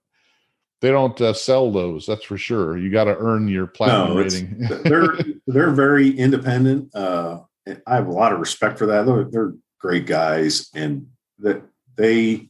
[0.81, 2.05] they don't uh, sell those.
[2.05, 2.77] That's for sure.
[2.77, 4.57] You got to earn your platinum No, rating.
[4.83, 5.15] they're
[5.47, 6.93] they're very independent.
[6.95, 7.41] Uh,
[7.85, 9.05] I have a lot of respect for that.
[9.05, 11.07] They're, they're great guys, and
[11.39, 11.61] that
[11.95, 12.49] they.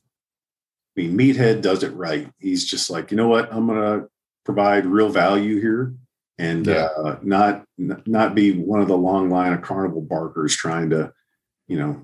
[0.97, 2.29] I mean, Meathead does it right.
[2.39, 3.53] He's just like, you know what?
[3.53, 4.09] I'm going to
[4.43, 5.93] provide real value here,
[6.39, 6.85] and Yeah.
[6.97, 11.11] uh, not not be one of the long line of carnival barkers trying to,
[11.67, 12.01] you know,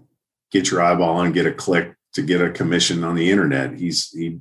[0.51, 3.73] get your eyeball and get a click to get a commission on the internet.
[3.79, 4.39] He's he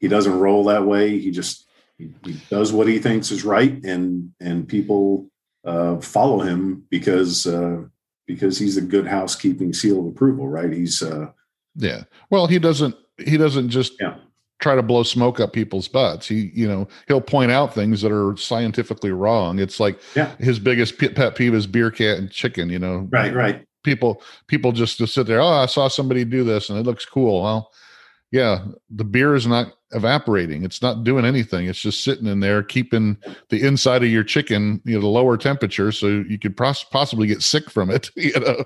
[0.00, 1.18] he doesn't roll that way.
[1.18, 1.66] He just
[1.98, 5.30] he, he does what he thinks is right, and and people
[5.64, 7.82] uh, follow him because uh,
[8.26, 10.72] because he's a good housekeeping seal of approval, right?
[10.72, 11.30] He's uh,
[11.76, 12.04] Yeah.
[12.30, 14.16] Well, he doesn't he doesn't just Yeah.
[14.60, 16.26] Try to blow smoke up people's butts.
[16.26, 19.58] He, you know, he'll point out things that are scientifically wrong.
[19.58, 20.34] It's like Yeah.
[20.38, 23.06] his biggest pet peeve is beer cat and chicken, you know.
[23.10, 23.64] right, right.
[23.84, 27.06] People people just to sit there, "Oh, I saw somebody do this and it looks
[27.06, 27.70] cool." Well,
[28.32, 30.64] yeah, the beer is not evaporating.
[30.64, 31.66] It's not doing anything.
[31.66, 33.16] It's just sitting in there keeping
[33.48, 37.26] the inside of your chicken, you know, the lower temperature so you could pos- possibly
[37.26, 38.64] get sick from it, you know.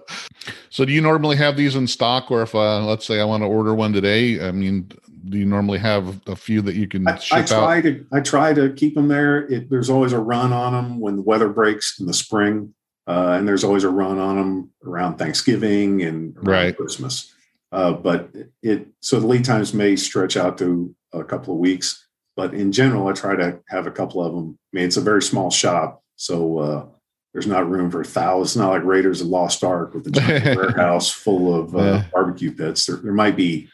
[0.70, 3.42] So do you normally have these in stock or if uh, let's say I want
[3.42, 4.90] to order one today, I mean,
[5.32, 7.48] do you normally have a few that you can I, I ship out?
[7.48, 9.46] try to I try to keep them there.
[9.50, 12.74] It, there's always a run on them when the weather breaks in the spring,
[13.08, 16.76] uh, and there's always a run on them around Thanksgiving and around Right.
[16.76, 17.34] Christmas.
[17.72, 18.30] Uh, but
[18.62, 22.06] it so the lead times may stretch out to a couple of weeks.
[22.36, 24.58] But in general, I try to have a couple of them.
[24.72, 26.86] I mean, it's a very small shop, so uh,
[27.34, 28.50] there's not room for thousands.
[28.52, 32.04] It's not like Raiders of Lost Ark with a giant warehouse full of uh, Yeah.
[32.12, 32.86] barbecue pits.
[32.86, 33.68] There, there might be,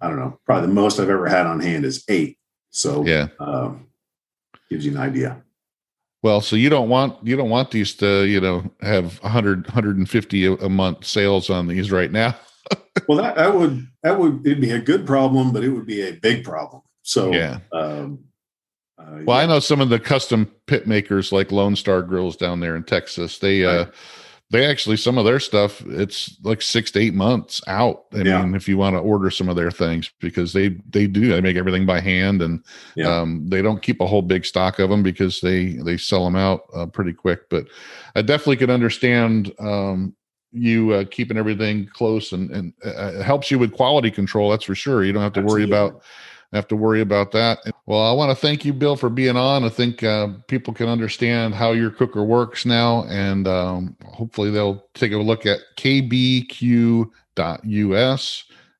[0.00, 2.38] I don't know, probably the most I've ever had on hand is eight.
[2.70, 3.28] So Yeah.
[3.38, 3.86] um,
[4.70, 5.42] gives you an idea.
[6.22, 10.46] Well, so you don't want you don't want these to, you know, have 100 150
[10.46, 12.36] a, a month sales on these right now.
[13.08, 16.00] Well, that, that would that would it'd be a good problem, but it would be
[16.02, 16.80] a big problem.
[17.02, 17.58] So Yeah.
[17.72, 18.20] Um,
[18.96, 22.60] uh, Well, I know some of the custom pit makers like Lone Star Grills down
[22.60, 23.38] there in Texas.
[23.38, 23.88] They uh Right.
[24.54, 28.04] They actually some of their stuff it's like 6 to 8 months out.
[28.12, 28.44] I Yeah.
[28.44, 31.40] mean, if you want to order some of their things because they they do they
[31.40, 33.08] make everything by hand and Yeah.
[33.20, 36.36] um they don't keep a whole big stock of them because they they sell them
[36.36, 37.66] out uh, pretty quick, but
[38.14, 40.14] I definitely could understand um
[40.52, 44.64] you uh, keeping everything close and and uh, it helps you with quality control that's
[44.66, 46.00] for sure you don't have to worry about
[46.52, 47.58] have to worry about that.
[47.86, 49.62] Well, I want to thank you, Bill, for being on.
[49.62, 54.86] I think uh, people can understand how your cooker works now, and um, hopefully they'll
[54.94, 57.10] take a look at kbq.us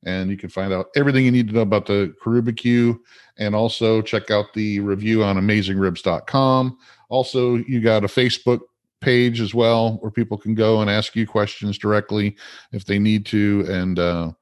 [0.07, 2.98] and you can find out everything you need to know about the Karubecue
[3.38, 6.78] and also check out the review on amazingribs.com.
[7.09, 8.61] Also, you got a Facebook
[9.00, 12.36] page as well where people can go and ask you questions directly
[12.72, 13.64] if they need to.
[13.68, 14.32] And uh,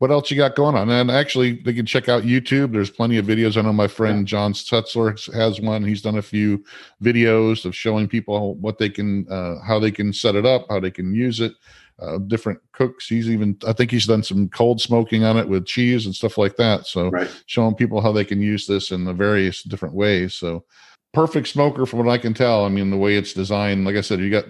[0.00, 0.88] what else you got going on?
[0.88, 2.72] And actually, they can check out YouTube.
[2.72, 3.58] There's plenty of videos.
[3.58, 5.84] I know my friend John Setzler has one.
[5.84, 6.64] He's done a few
[7.02, 10.80] videos of showing people what they can, uh, how they can set it up, how
[10.80, 11.52] they can use it.
[11.98, 13.08] Uh, different cooks.
[13.08, 16.38] He's even, I think he's done some cold smoking on it with cheese and stuff
[16.38, 16.86] like that.
[16.86, 17.28] So Right.
[17.44, 20.32] showing people how they can use this in the various different ways.
[20.32, 20.64] So
[21.12, 22.64] perfect smoker from what I can tell.
[22.64, 24.46] I mean, the way it's designed, like I said, you got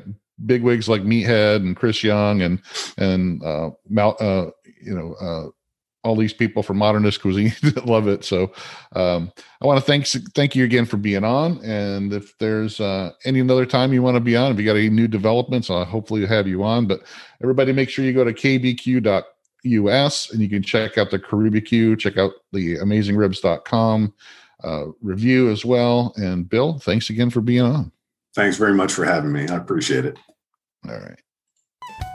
[0.46, 2.60] big wigs like Meathead and Chris Young and
[2.96, 4.50] and uh, Mal, uh
[4.82, 5.50] you know uh,
[6.02, 8.24] all these people from Modernist Cuisine that love it.
[8.24, 8.52] So
[8.94, 11.62] um, I want to thank thank you again for being on.
[11.64, 14.76] And if there's uh, any other time you want to be on, if you got
[14.76, 16.86] any new developments, I'll hopefully have you on.
[16.86, 17.02] But
[17.42, 19.24] everybody, make sure you go to kbq.us
[20.32, 24.14] and you can check out the Karubecue check out the amazingribs.com
[24.64, 26.14] uh, review as well.
[26.16, 27.92] And Bill, thanks again for being on.
[28.34, 29.48] Thanks very much for having me.
[29.48, 30.16] I appreciate it.
[30.88, 31.20] All right.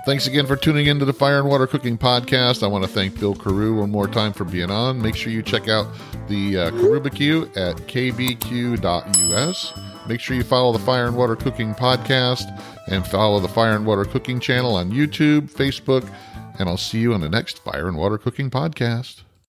[0.05, 2.61] Thanks again for tuning into the Fire and Water Cooking Podcast.
[2.61, 5.01] I want to thank Bill Karau one more time for being on.
[5.01, 5.87] Make sure you check out
[6.27, 9.73] the uh, at kbq.us.
[10.07, 12.45] Make sure you follow the Fire and Water Cooking Podcast
[12.87, 16.07] and follow the Fire and Water Cooking channel on YouTube, Facebook,
[16.59, 19.24] and I'll see you on the next Fire and Water Cooking Podcast.